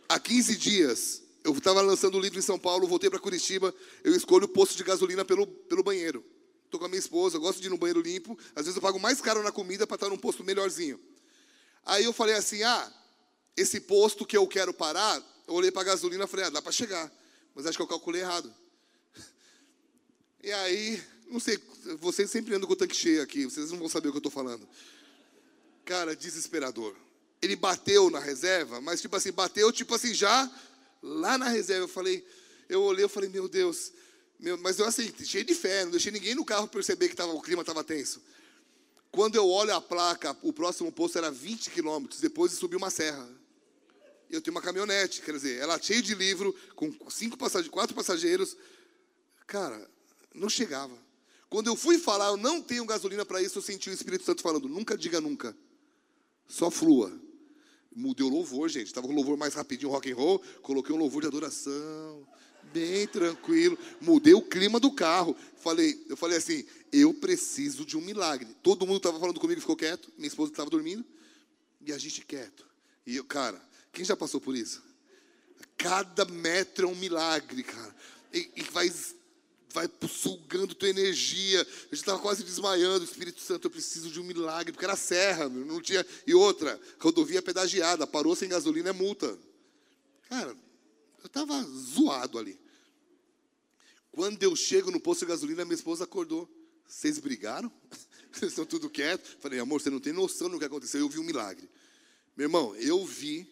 [0.08, 3.74] Há 15 dias, eu estava lançando o livro em São Paulo, voltei para Curitiba,
[4.04, 6.24] eu escolho o posto de gasolina pelo, pelo banheiro.
[6.64, 8.38] Estou com a minha esposa, eu gosto de ir no banheiro limpo.
[8.54, 11.00] Às vezes eu pago mais caro na comida para estar num posto melhorzinho.
[11.86, 12.92] Aí eu falei assim: ah,
[13.56, 16.60] esse posto que eu quero parar, eu olhei para a gasolina e falei: ah, dá
[16.60, 17.10] para chegar.
[17.54, 18.54] Mas acho que eu calculei errado.
[20.40, 21.58] E aí, não sei,
[21.98, 24.20] vocês sempre andam com o tanque cheio aqui, vocês não vão saber o que eu
[24.20, 24.68] estou falando.
[25.84, 26.94] Cara, desesperador.
[27.42, 30.48] Ele bateu na reserva, mas tipo assim, bateu tipo assim já
[31.02, 31.84] lá na reserva.
[31.84, 32.26] Eu falei,
[32.68, 33.92] eu olhei, eu falei, meu Deus,
[34.38, 37.32] meu, mas eu assim, cheio de fé, não deixei ninguém no carro perceber que tava,
[37.32, 38.22] o clima estava tenso.
[39.10, 42.90] Quando eu olho a placa, o próximo posto era 20 quilômetros, depois de subir uma
[42.90, 43.28] serra.
[44.30, 48.56] Eu tenho uma caminhonete, quer dizer, ela cheia de livro, com cinco passageiros, quatro passageiros.
[49.46, 49.90] Cara,
[50.34, 50.96] não chegava.
[51.48, 54.42] Quando eu fui falar, eu não tenho gasolina para isso, eu senti o Espírito Santo
[54.42, 55.56] falando, nunca diga nunca.
[56.46, 57.18] Só flua.
[57.94, 58.86] Mudei o louvor, gente.
[58.86, 60.38] Estava com o louvor mais rapidinho, rock and roll.
[60.62, 62.26] Coloquei um louvor de adoração,
[62.72, 63.78] bem tranquilo.
[64.00, 65.36] Mudei o clima do carro.
[65.56, 68.48] Falei, eu falei assim, eu preciso de um milagre.
[68.62, 70.12] Todo mundo estava falando comigo, ficou quieto.
[70.16, 71.04] Minha esposa estava dormindo
[71.80, 72.66] e a gente quieto.
[73.06, 73.60] E eu, cara,
[73.92, 74.82] quem já passou por isso?
[75.76, 77.94] Cada metro é um milagre, cara.
[78.32, 78.62] E, e
[79.70, 81.60] vai sugando tua energia.
[81.60, 83.04] Eu já estava quase desmaiando.
[83.04, 86.04] Espírito Santo, eu preciso de um milagre, porque era serra, não tinha.
[86.26, 89.38] E outra, rodovia pedagiada, parou sem gasolina é multa.
[90.28, 90.56] Cara,
[91.20, 92.58] eu estava zoado ali.
[94.10, 96.48] Quando eu chego no posto de gasolina, minha esposa acordou.
[96.86, 97.70] Vocês brigaram?
[98.32, 99.36] Vocês estão tudo quietos?
[99.40, 101.00] Falei, amor, você não tem noção do que aconteceu.
[101.00, 101.68] Eu vi um milagre.
[102.36, 103.48] Meu irmão, eu vi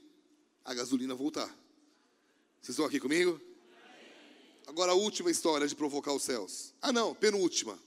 [0.64, 1.48] a gasolina voltar.
[2.60, 3.40] Vocês estão aqui comigo?
[4.66, 6.74] Agora a última história de provocar os céus.
[6.82, 7.78] Ah, não, penúltima.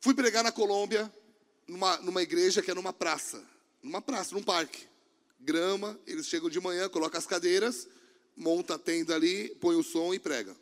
[0.00, 1.12] Fui pregar na Colômbia,
[1.66, 3.42] numa, numa igreja que é numa praça.
[3.82, 4.86] Numa praça, num parque.
[5.40, 7.88] Grama, eles chegam de manhã, colocam as cadeiras,
[8.36, 10.56] monta a tenda ali, põe o som e prega.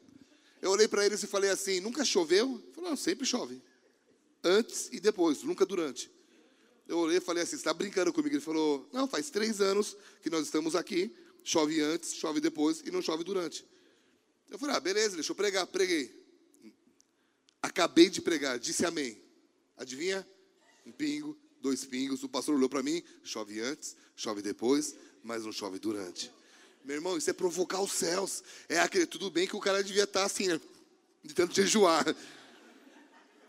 [0.61, 2.63] Eu olhei para eles e falei assim: nunca choveu?
[2.77, 3.61] Não, sempre chove.
[4.43, 6.11] Antes e depois, nunca durante.
[6.89, 8.35] Eu olhei e falei assim: você está brincando comigo?
[8.35, 11.15] Ele falou: não, faz três anos que nós estamos aqui.
[11.45, 13.65] Chove antes, chove depois e não chove durante.
[14.53, 15.67] Eu falei: ah, beleza, deixa eu pregar.
[15.67, 16.15] Preguei.
[17.63, 19.19] Acabei de pregar, disse amém.
[19.79, 20.29] Adivinha?
[20.85, 22.23] Um pingo, dois pingos.
[22.23, 26.31] O pastor olhou para mim: chove antes, chove depois, mas não chove durante.
[26.85, 28.45] Meu irmão, isso é provocar os céus.
[28.69, 30.61] É aquele, tudo bem que o cara devia estar tá assim, né?
[31.25, 32.05] De tanto jejuar.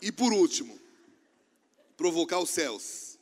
[0.00, 0.80] E por último,
[1.98, 3.18] provocar os céus.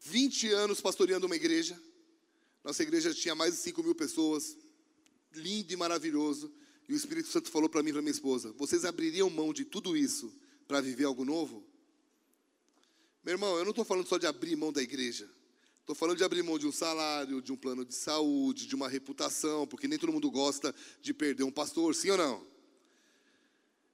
[0.00, 1.80] 20 anos pastoreando uma igreja.
[2.64, 4.56] Nossa igreja tinha mais de 5 mil pessoas.
[5.34, 6.52] Lindo e maravilhoso.
[6.88, 9.64] E o Espírito Santo falou para mim e para minha esposa: Vocês abririam mão de
[9.64, 10.32] tudo isso
[10.66, 11.64] para viver algo novo?
[13.22, 15.30] Meu irmão, eu não estou falando só de abrir mão da igreja.
[15.80, 18.88] Estou falando de abrir mão de um salário, de um plano de saúde, de uma
[18.88, 22.46] reputação, porque nem todo mundo gosta de perder um pastor, sim ou não?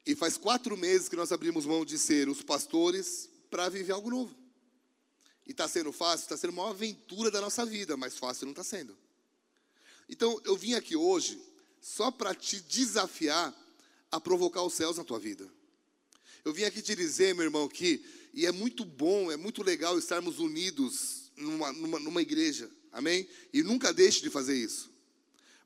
[0.04, 4.10] E faz quatro meses que nós abrimos mão de ser os pastores para viver algo
[4.10, 4.36] novo.
[5.46, 6.24] E está sendo fácil?
[6.24, 8.96] Está sendo uma aventura da nossa vida, mas fácil não está sendo.
[10.08, 11.40] Então, eu vim aqui hoje
[11.80, 13.54] só para te desafiar
[14.10, 15.48] a provocar os céus na tua vida.
[16.44, 19.98] Eu vim aqui te dizer, meu irmão, que, e é muito bom, é muito legal
[19.98, 23.28] estarmos unidos numa, numa, numa igreja, amém?
[23.52, 24.90] E nunca deixe de fazer isso.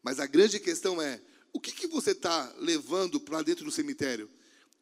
[0.02, 1.20] Mas a grande questão é:
[1.52, 4.30] o que, que você está levando para dentro do cemitério?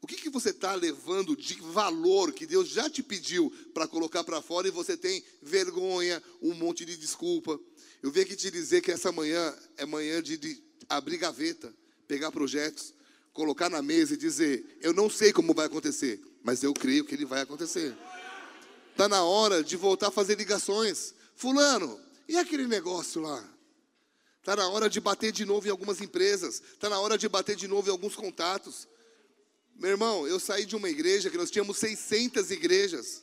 [0.00, 4.22] O que, que você está levando de valor que Deus já te pediu para colocar
[4.22, 7.58] para fora e você tem vergonha, um monte de desculpa?
[8.02, 11.74] Eu vim aqui te dizer que essa manhã é manhã de, de abrir gaveta,
[12.06, 12.94] pegar projetos,
[13.32, 17.14] colocar na mesa e dizer: Eu não sei como vai acontecer, mas eu creio que
[17.14, 17.96] ele vai acontecer.
[18.92, 21.14] Está na hora de voltar a fazer ligações.
[21.34, 23.48] Fulano, e aquele negócio lá?
[24.40, 26.62] Está na hora de bater de novo em algumas empresas.
[26.72, 28.88] Está na hora de bater de novo em alguns contatos.
[29.78, 33.22] Meu irmão, eu saí de uma igreja que nós tínhamos 600 igrejas.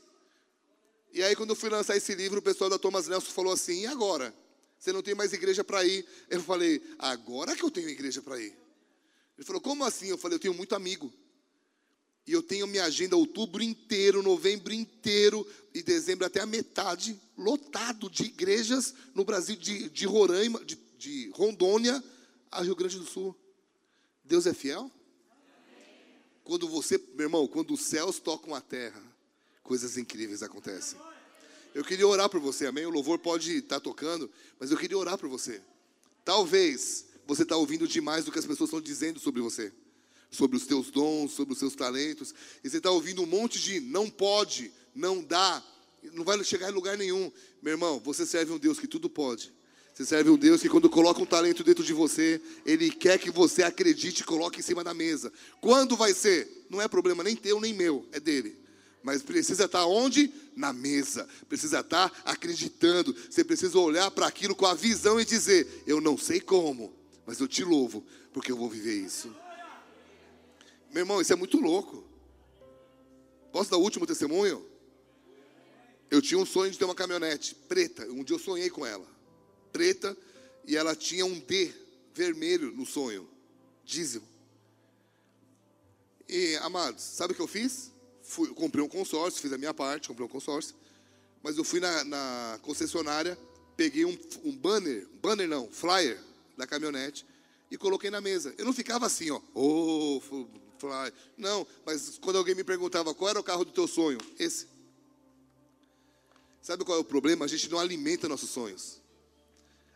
[1.12, 3.82] E aí, quando eu fui lançar esse livro, o pessoal da Thomas Nelson falou assim:
[3.82, 4.34] e agora?
[4.80, 6.06] Você não tem mais igreja para ir?
[6.30, 8.56] Eu falei: agora que eu tenho igreja para ir.
[9.38, 10.08] Ele falou: como assim?
[10.08, 11.14] Eu falei: eu tenho muito amigo.
[12.26, 18.10] E eu tenho minha agenda outubro inteiro, novembro inteiro e dezembro até a metade, lotado
[18.10, 22.03] de igrejas no Brasil, de, de Roraima, de, de Rondônia
[22.49, 23.36] a Rio Grande do Sul.
[24.24, 24.89] Deus é fiel?
[26.46, 29.04] Quando você, meu irmão, quando os céus tocam a terra,
[29.62, 30.98] coisas incríveis acontecem.
[31.74, 32.86] Eu queria orar por você, amém?
[32.86, 35.62] O louvor pode estar tocando, mas eu queria orar por você.
[36.24, 39.74] Talvez você está ouvindo demais do que as pessoas estão dizendo sobre você
[40.36, 42.34] sobre os teus dons, sobre os seus talentos,
[42.64, 45.64] e você está ouvindo um monte de não pode, não dá,
[46.12, 47.32] não vai chegar em lugar nenhum.
[47.62, 49.54] Meu irmão, você serve um Deus que tudo pode.
[49.96, 53.32] Você serve um Deus que quando coloca um talento dentro de você, Ele quer que
[53.32, 55.32] você acredite e coloque em cima da mesa.
[55.62, 56.66] Quando vai ser?
[56.70, 58.60] Não é problema nem teu nem meu, é dele.
[59.02, 60.34] Mas precisa estar onde?
[60.54, 61.26] Na mesa.
[61.48, 63.16] Precisa estar acreditando.
[63.30, 66.93] Você precisa olhar para aquilo com a visão e dizer: Eu não sei como,
[67.26, 69.34] mas eu te louvo, porque eu vou viver isso.
[70.91, 72.04] Meu irmão, isso é muito louco.
[73.50, 74.66] Posso dar o último testemunho?
[76.12, 78.06] Eu tinha um sonho de ter uma caminhonete preta.
[78.08, 79.14] Um dia eu sonhei com ela.
[79.76, 80.15] Preta.
[80.65, 81.73] E ela tinha um D
[82.13, 83.30] vermelho no sonho.
[83.84, 84.23] Diesel.
[86.30, 87.91] E, amados, sabe o que eu fiz?
[88.23, 90.73] Fui, comprei um consórcio, fiz a minha parte, comprei um consórcio.
[91.43, 93.38] Mas eu fui na, na concessionária,
[93.76, 96.19] peguei um, um banner, banner não, flyer
[96.57, 97.26] da caminhonete
[97.69, 98.55] e coloquei na mesa.
[98.57, 100.21] Eu não ficava assim, ó, oh,
[100.78, 101.13] Fly.
[101.38, 104.67] Não, mas quando alguém me perguntava qual era o carro do teu sonho, esse.
[106.61, 107.45] Sabe qual é o problema?
[107.45, 109.01] A gente não alimenta nossos sonhos.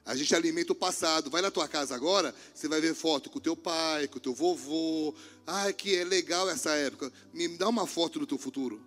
[0.10, 1.30] A gente alimenta o passado.
[1.30, 4.20] Vai na tua casa agora, você vai ver foto com o teu pai, com o
[4.20, 5.14] teu vovô.
[5.46, 7.14] Ai, que é legal essa época.
[7.32, 8.82] Me dá uma foto do teu futuro.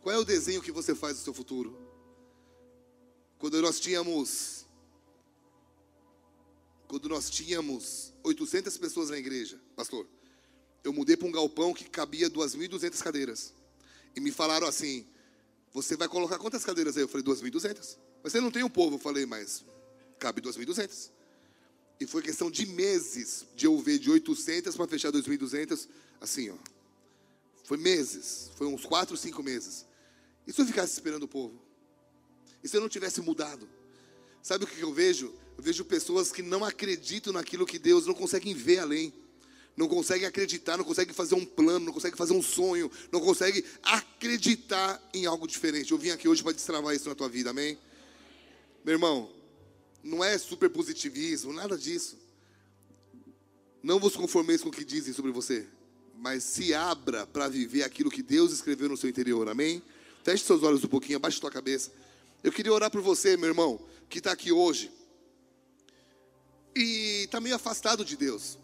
[0.00, 1.76] Qual é o desenho que você faz do seu futuro?
[3.36, 4.64] Quando nós tínhamos
[6.86, 10.06] quando nós tínhamos 800 pessoas na igreja, pastor
[10.84, 13.52] eu mudei para um galpão que cabia 2.200 cadeiras.
[14.14, 15.04] E me falaram assim:
[15.72, 17.02] Você vai colocar quantas cadeiras aí?
[17.02, 17.98] Eu falei: 2.200.
[18.22, 18.94] Mas você não tem um povo?
[18.94, 19.64] Eu falei: Mas
[20.20, 21.10] cabe 2.200.
[21.98, 25.88] E foi questão de meses de eu ver de 800 para fechar 2.200,
[26.20, 26.56] assim, ó.
[27.64, 29.86] Foi meses, foi uns 4, 5 meses.
[30.46, 31.60] E se eu ficasse esperando o povo?
[32.62, 33.68] E se eu não tivesse mudado?
[34.42, 35.34] Sabe o que eu vejo?
[35.56, 39.12] Eu vejo pessoas que não acreditam naquilo que Deus não conseguem ver além
[39.80, 43.64] não consegue acreditar, não consegue fazer um plano, não consegue fazer um sonho, não consegue
[43.82, 45.92] acreditar em algo diferente.
[45.92, 47.78] Eu vim aqui hoje para destravar isso na tua vida, amém?
[48.84, 49.30] Meu irmão,
[50.02, 52.18] não é super positivismo, nada disso.
[53.82, 55.66] Não vos conformeis com o que dizem sobre você,
[56.16, 59.48] mas se abra para viver aquilo que Deus escreveu no seu interior.
[59.48, 59.82] Amém?
[60.22, 61.90] Feche seus olhos um pouquinho, abaixe sua cabeça.
[62.42, 64.90] Eu queria orar por você, meu irmão, que está aqui hoje
[66.74, 68.58] e está meio afastado de Deus.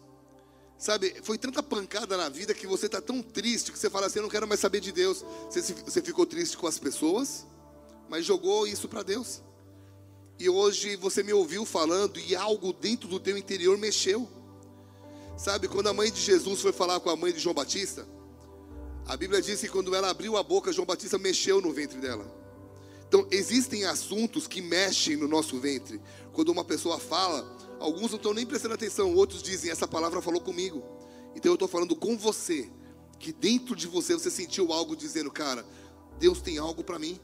[0.77, 4.19] Sabe, foi tanta pancada na vida que você está tão triste que você fala assim:
[4.19, 5.25] eu não quero mais saber de Deus.
[5.49, 7.47] Você, você ficou triste com as pessoas,
[8.07, 9.41] mas jogou isso para Deus.
[10.39, 14.27] E hoje você me ouviu falando e algo dentro do teu interior mexeu.
[15.37, 18.07] Sabe, quando a mãe de Jesus foi falar com a mãe de João Batista,
[19.07, 22.25] a Bíblia diz que quando ela abriu a boca, João Batista mexeu no ventre dela.
[23.07, 26.01] Então, existem assuntos que mexem no nosso ventre.
[26.33, 27.47] Quando uma pessoa fala,
[27.79, 30.83] alguns não estão nem prestando atenção, outros dizem: Essa palavra falou comigo.
[31.33, 32.69] Então, eu estou falando com você,
[33.17, 35.65] que dentro de você você sentiu algo dizendo: Cara,
[36.19, 37.17] Deus tem algo para mim.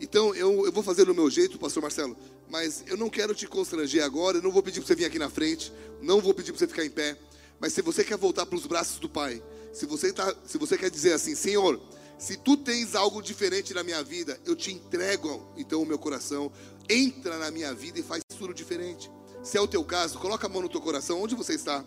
[0.00, 2.16] Então, eu, eu vou fazer do meu jeito, Pastor Marcelo,
[2.50, 5.18] mas eu não quero te constranger agora, eu não vou pedir para você vir aqui
[5.18, 5.72] na frente,
[6.02, 7.16] não vou pedir para você ficar em pé.
[7.60, 9.42] Mas se você quer voltar para os braços do Pai,
[9.72, 11.80] se você, tá, se você quer dizer assim, Senhor,
[12.18, 16.50] se tu tens algo diferente na minha vida, eu te entrego então o meu coração.
[16.88, 19.10] Entra na minha vida e faz tudo diferente.
[19.42, 21.84] Se é o teu caso, coloca a mão no teu coração, onde você está.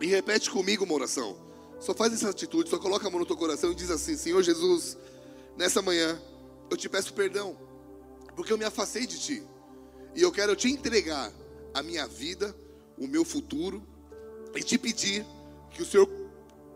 [0.00, 1.36] E repete comigo uma oração.
[1.80, 4.42] Só faz essa atitude, só coloca a mão no teu coração e diz assim: Senhor
[4.42, 4.96] Jesus,
[5.56, 6.20] nessa manhã
[6.72, 7.56] eu te peço perdão,
[8.34, 9.42] porque eu me afastei de ti.
[10.14, 11.30] E eu quero te entregar
[11.74, 12.56] a minha vida,
[12.98, 13.86] o meu futuro,
[14.54, 15.24] e te pedir
[15.70, 16.08] que o Senhor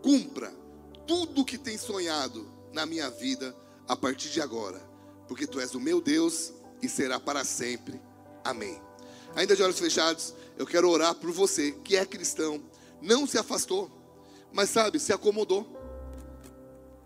[0.01, 0.53] cumpra
[1.05, 3.55] tudo que tem sonhado na minha vida
[3.87, 4.79] a partir de agora,
[5.27, 7.99] porque tu és o meu Deus e será para sempre.
[8.43, 8.79] Amém.
[9.35, 12.63] Ainda de olhos fechados, eu quero orar por você que é cristão,
[13.01, 13.91] não se afastou,
[14.51, 15.75] mas sabe, se acomodou.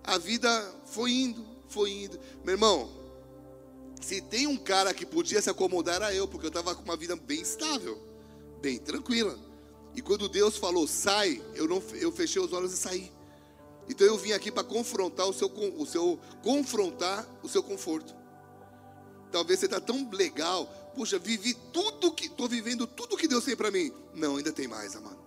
[0.03, 0.49] A vida
[0.85, 2.19] foi indo, foi indo.
[2.43, 2.89] Meu irmão,
[4.01, 6.97] se tem um cara que podia se acomodar era eu, porque eu estava com uma
[6.97, 7.97] vida bem estável,
[8.61, 9.37] bem tranquila.
[9.95, 13.11] E quando Deus falou, sai, eu, não, eu fechei os olhos e saí.
[13.89, 18.15] Então eu vim aqui para confrontar o seu, o seu confrontar o seu conforto.
[19.31, 20.65] Talvez você está tão legal,
[20.95, 23.91] puxa, vivi tudo que estou vivendo tudo que Deus tem para mim.
[24.13, 25.19] Não, ainda tem mais, amado.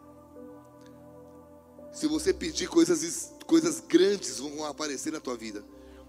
[1.92, 5.64] Se você pedir coisas coisas grandes vão aparecer na tua vida.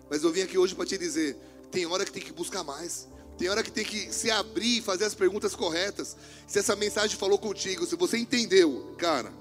[0.09, 1.37] Mas eu vim aqui hoje para te dizer,
[1.71, 3.07] tem hora que tem que buscar mais.
[3.37, 6.15] Tem hora que tem que se abrir e fazer as perguntas corretas.
[6.47, 9.33] Se essa mensagem falou contigo, se você entendeu, cara,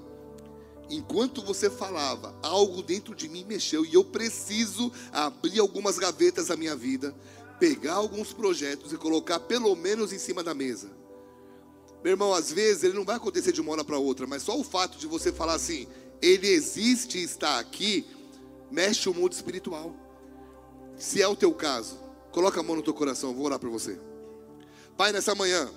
[0.89, 6.57] enquanto você falava, algo dentro de mim mexeu e eu preciso abrir algumas gavetas da
[6.57, 7.15] minha vida,
[7.57, 10.89] pegar alguns projetos e colocar pelo menos em cima da mesa.
[12.03, 14.59] Meu irmão, às vezes ele não vai acontecer de uma hora para outra, mas só
[14.59, 15.87] o fato de você falar assim,
[16.21, 18.05] ele existe e está aqui,
[18.69, 19.95] mexe o mundo espiritual.
[20.97, 21.97] Se é o teu caso,
[22.31, 23.99] coloca a mão no teu coração, vou orar por você.
[24.97, 25.69] Pai, nessa manhã,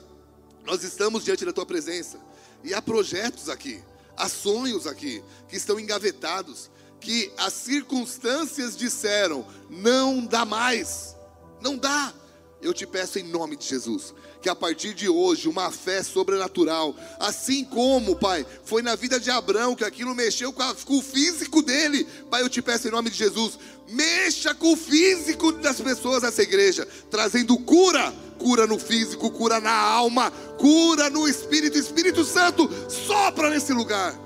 [0.64, 2.21] nós estamos diante da tua presença
[2.62, 3.83] e há projetos aqui.
[4.16, 11.16] Há sonhos aqui que estão engavetados, que as circunstâncias disseram: não dá mais,
[11.61, 12.12] não dá.
[12.61, 16.95] Eu te peço em nome de Jesus, que a partir de hoje uma fé sobrenatural,
[17.21, 21.03] assim como, Pai, foi na vida de Abraão que aquilo mexeu com, a, com, o
[21.03, 23.57] físico dele, Pai, eu te peço em nome de Jesus,
[23.89, 29.73] mexa com o físico das pessoas dessa igreja, trazendo cura, cura no físico, cura na
[29.73, 34.19] alma, cura no espírito, Espírito Santo, sopra nesse lugar.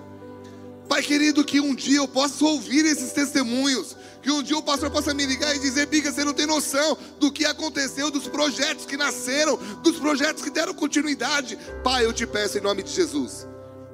[0.88, 4.90] Pai querido, que um dia eu possa ouvir esses testemunhos, que um dia o pastor
[4.90, 8.86] possa me ligar e dizer: Biga, você não tem noção do que aconteceu, dos projetos
[8.86, 11.58] que nasceram, dos projetos que deram continuidade.
[11.82, 13.46] Pai, eu te peço em nome de Jesus,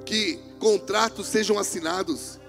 [0.05, 2.39] que contratos sejam assinados.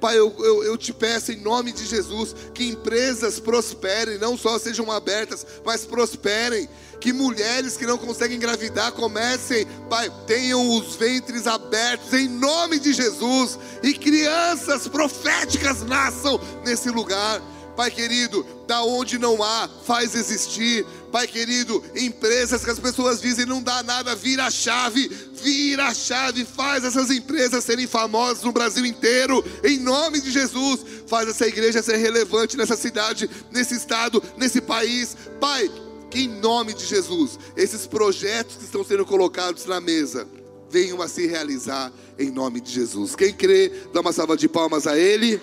[0.00, 4.58] Pai, eu, eu, eu, te peço em nome de Jesus que empresas prosperem, não só
[4.58, 6.68] sejam abertas, mas prosperem
[7.00, 12.92] que mulheres que não conseguem engravidar comecem, Pai, tenham os ventres abertos em nome de
[12.92, 17.40] Jesus e crianças proféticas nasçam nesse lugar.
[17.76, 20.86] Pai querido, da onde não há, faz existir.
[21.16, 25.94] Pai querido, empresas que as pessoas dizem não dá nada, vira a chave, vira a
[25.94, 30.84] chave, faz essas empresas serem famosas no Brasil inteiro, em nome de Jesus.
[31.06, 35.16] Faz essa igreja ser relevante nessa cidade, nesse estado, nesse país.
[35.40, 35.70] Pai,
[36.10, 40.28] que em nome de Jesus, esses projetos que estão sendo colocados na mesa
[40.68, 43.16] venham a se realizar em nome de Jesus.
[43.16, 45.40] Quem crê, dá uma salva de palmas a Ele.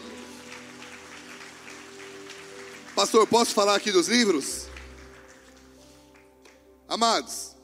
[2.95, 4.71] Pastor, posso falar aqui dos livros?
[6.94, 7.56] Amados,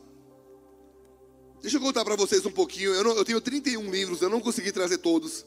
[1.62, 2.96] deixa eu contar para vocês um pouquinho.
[2.96, 5.46] Eu, não, eu, tenho 31 livros, eu não consegui trazer todos,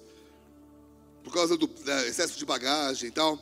[1.25, 1.69] por causa do
[2.07, 3.37] excesso de bagagem e tal.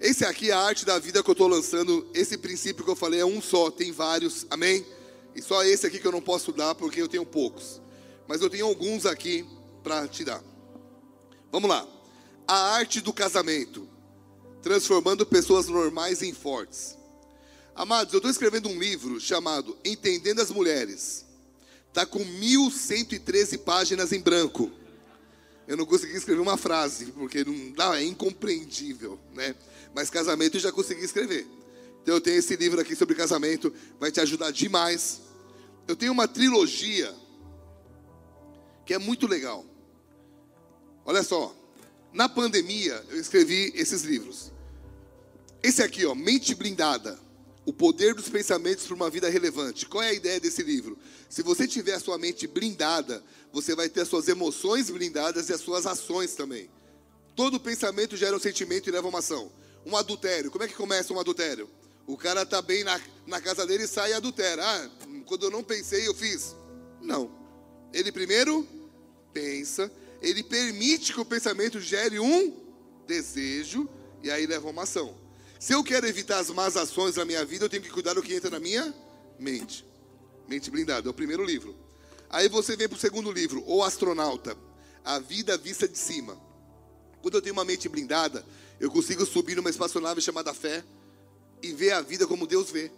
[0.00, 2.04] Esse aqui é a arte da vida que eu estou lançando.
[2.12, 4.84] Esse princípio que eu falei é um só, tem vários, amém?
[5.36, 7.80] E só esse aqui que eu não posso dar porque eu tenho poucos.
[8.26, 9.46] Mas eu tenho alguns aqui
[9.84, 10.42] para te dar.
[11.52, 11.86] Vamos lá.
[12.44, 13.88] A arte do casamento,
[14.62, 16.98] transformando pessoas normais em fortes.
[17.80, 21.24] Amados, eu estou escrevendo um livro chamado Entendendo as Mulheres.
[21.88, 24.70] Está com 1.113 páginas em branco.
[25.66, 29.54] Eu não consegui escrever uma frase, porque não dá, é incompreendível, né?
[29.94, 31.46] Mas casamento eu já consegui escrever.
[32.02, 35.22] Então eu tenho esse livro aqui sobre casamento, vai te ajudar demais.
[35.88, 37.14] Eu tenho uma trilogia
[38.84, 39.64] que é muito legal.
[41.02, 41.56] Olha só,
[42.12, 44.52] na pandemia eu escrevi esses livros.
[45.62, 47.29] Esse aqui, ó, Mente Blindada.
[47.64, 49.86] O poder dos pensamentos para uma vida relevante.
[49.86, 50.98] Qual é a ideia desse livro?
[51.28, 55.52] Se você tiver a sua mente blindada, você vai ter as suas emoções blindadas e
[55.52, 56.70] as suas ações também.
[57.36, 59.52] Todo pensamento gera um sentimento e leva uma ação.
[59.84, 60.50] Um adultério.
[60.50, 61.68] Como é que começa um adultério?
[62.06, 64.62] O cara tá bem na, na casa dele e sai e adultera.
[64.64, 64.90] Ah,
[65.26, 66.56] quando eu não pensei, eu fiz.
[67.00, 67.30] Não.
[67.92, 68.66] Ele primeiro
[69.32, 69.90] pensa,
[70.20, 72.56] ele permite que o pensamento gere um
[73.06, 73.88] desejo
[74.22, 75.14] e aí leva uma ação.
[75.60, 78.22] Se eu quero evitar as más ações na minha vida, eu tenho que cuidar do
[78.22, 78.94] que entra na minha
[79.38, 79.84] mente.
[80.48, 81.76] Mente blindada, é o primeiro livro.
[82.30, 84.56] Aí você vem para o segundo livro, O Astronauta,
[85.04, 86.40] A Vida Vista de Cima.
[87.20, 88.42] Quando eu tenho uma mente blindada,
[88.80, 90.82] eu consigo subir numa espaçonave chamada fé
[91.62, 92.90] e ver a vida como Deus vê.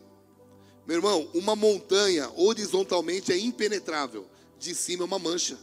[0.87, 4.25] Meu irmão, uma montanha horizontalmente é impenetrável,
[4.57, 5.59] de cima é uma mancha.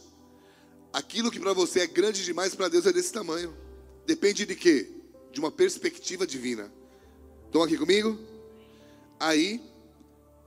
[0.92, 3.56] Aquilo que para você é grande demais, para Deus é desse tamanho.
[4.04, 4.86] Depende de quê?
[5.32, 6.70] De uma perspectiva divina.
[7.50, 8.16] Estão aqui comigo?
[9.18, 9.60] Aí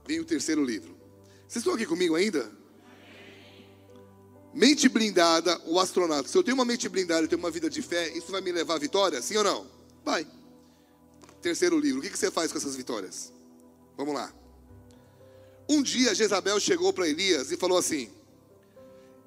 [0.06, 0.96] vem o terceiro livro.
[1.46, 2.50] Vocês estão aqui comigo ainda?
[4.54, 6.30] Mente blindada, o astronauta.
[6.30, 8.50] Se eu tenho uma mente blindada e tenho uma vida de fé, isso vai me
[8.50, 9.20] levar à vitória?
[9.20, 9.66] Sim ou não?
[10.02, 10.26] Vai.
[11.42, 11.98] Terceiro livro.
[11.98, 13.30] O que você faz com essas vitórias?
[13.98, 14.32] Vamos lá.
[15.68, 18.10] Um dia Jezabel chegou para Elias e falou assim: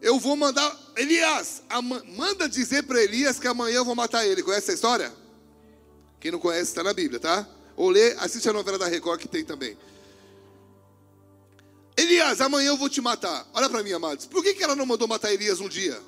[0.02, 0.76] Eu vou mandar.
[0.96, 1.62] Elias,
[2.16, 4.42] manda dizer para Elias que amanhã eu vou matar ele.
[4.42, 5.14] Conhece essa história?
[6.20, 7.48] Quem não conhece está na Bíblia, tá?
[7.78, 9.78] Ou lê, assiste a novela da Record que tem também.
[11.96, 13.48] Elias, amanhã eu vou te matar.
[13.54, 14.26] Olha para mim, amados.
[14.26, 16.02] Por que, que ela não mandou matar Elias um dia?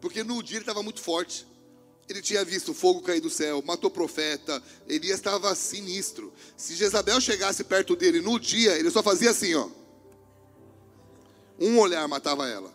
[0.00, 1.46] Porque no dia ele estava muito forte.
[2.08, 4.62] Ele tinha visto fogo cair do céu, matou profeta.
[4.88, 6.32] Elias estava sinistro.
[6.56, 9.68] Se Jezabel chegasse perto dele no dia, ele só fazia assim, ó.
[11.58, 12.74] Um olhar matava ela.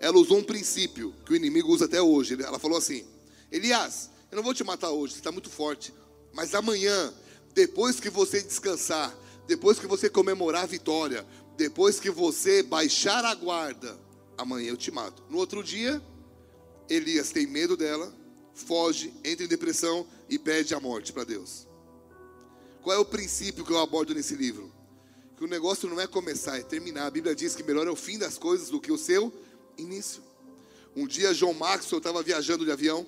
[0.00, 2.36] Ela usou um princípio que o inimigo usa até hoje.
[2.42, 3.06] Ela falou assim:
[3.50, 5.94] Elias, eu não vou te matar hoje, você está muito forte.
[6.36, 7.14] Mas amanhã,
[7.54, 9.16] depois que você descansar,
[9.46, 11.26] depois que você comemorar a vitória,
[11.56, 13.98] depois que você baixar a guarda,
[14.36, 15.22] amanhã eu te mato.
[15.30, 16.00] No outro dia,
[16.90, 18.14] Elias tem medo dela,
[18.52, 21.66] foge, entra em depressão e pede a morte para Deus.
[22.82, 24.70] Qual é o princípio que eu abordo nesse livro?
[25.38, 27.06] Que o negócio não é começar, é terminar.
[27.06, 29.32] A Bíblia diz que melhor é o fim das coisas do que o seu
[29.78, 30.22] início.
[30.94, 33.06] Um dia, João Maxwell estava viajando de avião.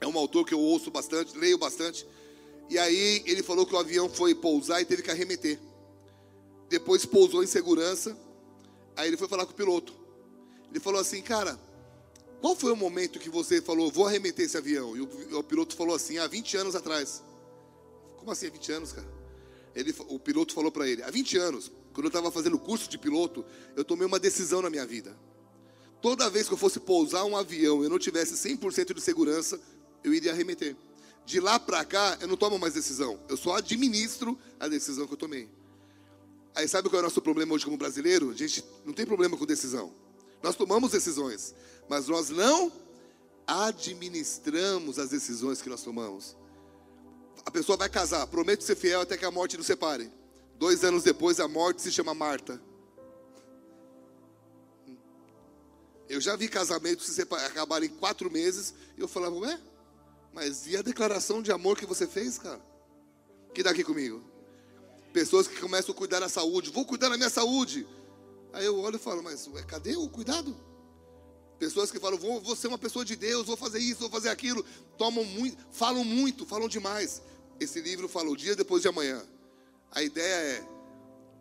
[0.00, 2.04] É um autor que eu ouço bastante, leio bastante.
[2.70, 5.58] E aí ele falou que o avião foi pousar e teve que arremeter.
[6.68, 8.16] Depois pousou em segurança.
[8.96, 9.92] Aí ele foi falar com o piloto.
[10.70, 11.58] Ele falou assim, cara,
[12.40, 14.96] qual foi o momento que você falou, vou arremeter esse avião?
[14.96, 17.24] E o, o piloto falou assim, há 20 anos atrás.
[18.16, 19.20] Como assim há 20 anos, cara?
[19.74, 22.98] Ele, o piloto falou para ele, há 20 anos, quando eu estava fazendo curso de
[22.98, 23.44] piloto,
[23.76, 25.16] eu tomei uma decisão na minha vida.
[26.00, 29.60] Toda vez que eu fosse pousar um avião e eu não tivesse 100% de segurança,
[30.04, 30.76] eu iria arremeter.
[31.30, 33.16] De lá para cá, eu não tomo mais decisão.
[33.28, 35.48] Eu só administro a decisão que eu tomei.
[36.56, 38.30] Aí sabe qual é o nosso problema hoje como brasileiro?
[38.30, 39.94] A gente não tem problema com decisão.
[40.42, 41.54] Nós tomamos decisões,
[41.88, 42.72] mas nós não
[43.46, 46.36] administramos as decisões que nós tomamos.
[47.46, 50.10] A pessoa vai casar, promete ser fiel até que a morte nos separe.
[50.58, 52.60] Dois anos depois, a morte se chama Marta.
[56.08, 59.60] Eu já vi casamentos se acabarem em quatro meses e eu falava, ué,
[60.32, 62.60] mas e a declaração de amor que você fez, cara?
[63.52, 64.22] Que daqui comigo?
[65.12, 66.70] Pessoas que começam a cuidar da saúde.
[66.70, 67.86] Vou cuidar da minha saúde.
[68.52, 70.56] Aí eu olho e falo, mas cadê o cuidado?
[71.58, 74.28] Pessoas que falam, vou, vou ser uma pessoa de Deus, vou fazer isso, vou fazer
[74.28, 74.64] aquilo.
[74.96, 77.20] Tomam muito, falam muito, falam demais.
[77.58, 79.22] Esse livro fala o dia depois de amanhã.
[79.90, 80.64] A ideia é,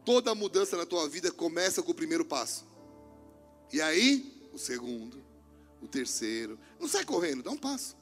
[0.03, 2.65] toda mudança na tua vida começa com o primeiro passo.
[3.71, 5.23] E aí, o segundo,
[5.81, 6.59] o terceiro.
[6.79, 7.98] Não sai correndo, dá um passo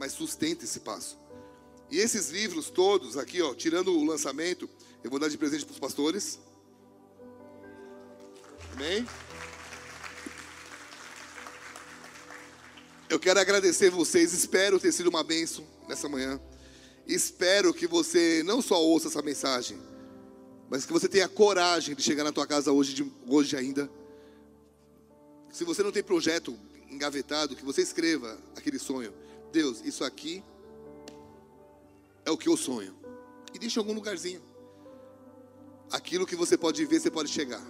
[0.00, 1.18] mas sustenta esse passo.
[1.90, 4.66] E esses livros todos aqui, ó, tirando o lançamento,
[5.04, 6.38] eu vou dar de presente para os pastores.
[8.72, 9.06] Amém?
[13.10, 16.40] Eu quero agradecer vocês, espero ter sido uma bênção nessa manhã.
[17.06, 19.78] Espero que você não só ouça essa mensagem,
[20.70, 23.90] mas que você tenha coragem de chegar na tua casa hoje, de, hoje ainda.
[25.52, 29.12] Se você não tem projeto engavetado, que você escreva aquele sonho.
[29.50, 30.42] Deus, isso aqui
[32.24, 32.94] é o que eu sonho.
[33.52, 34.42] E deixa em algum lugarzinho.
[35.90, 37.64] Aquilo que você pode ver, você pode chegar.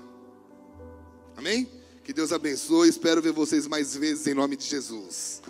[1.36, 1.70] Amém?
[2.04, 2.88] Que Deus abençoe.
[2.88, 5.40] Espero ver vocês mais vezes em nome de Jesus.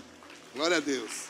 [0.55, 1.30] Glória a Deus.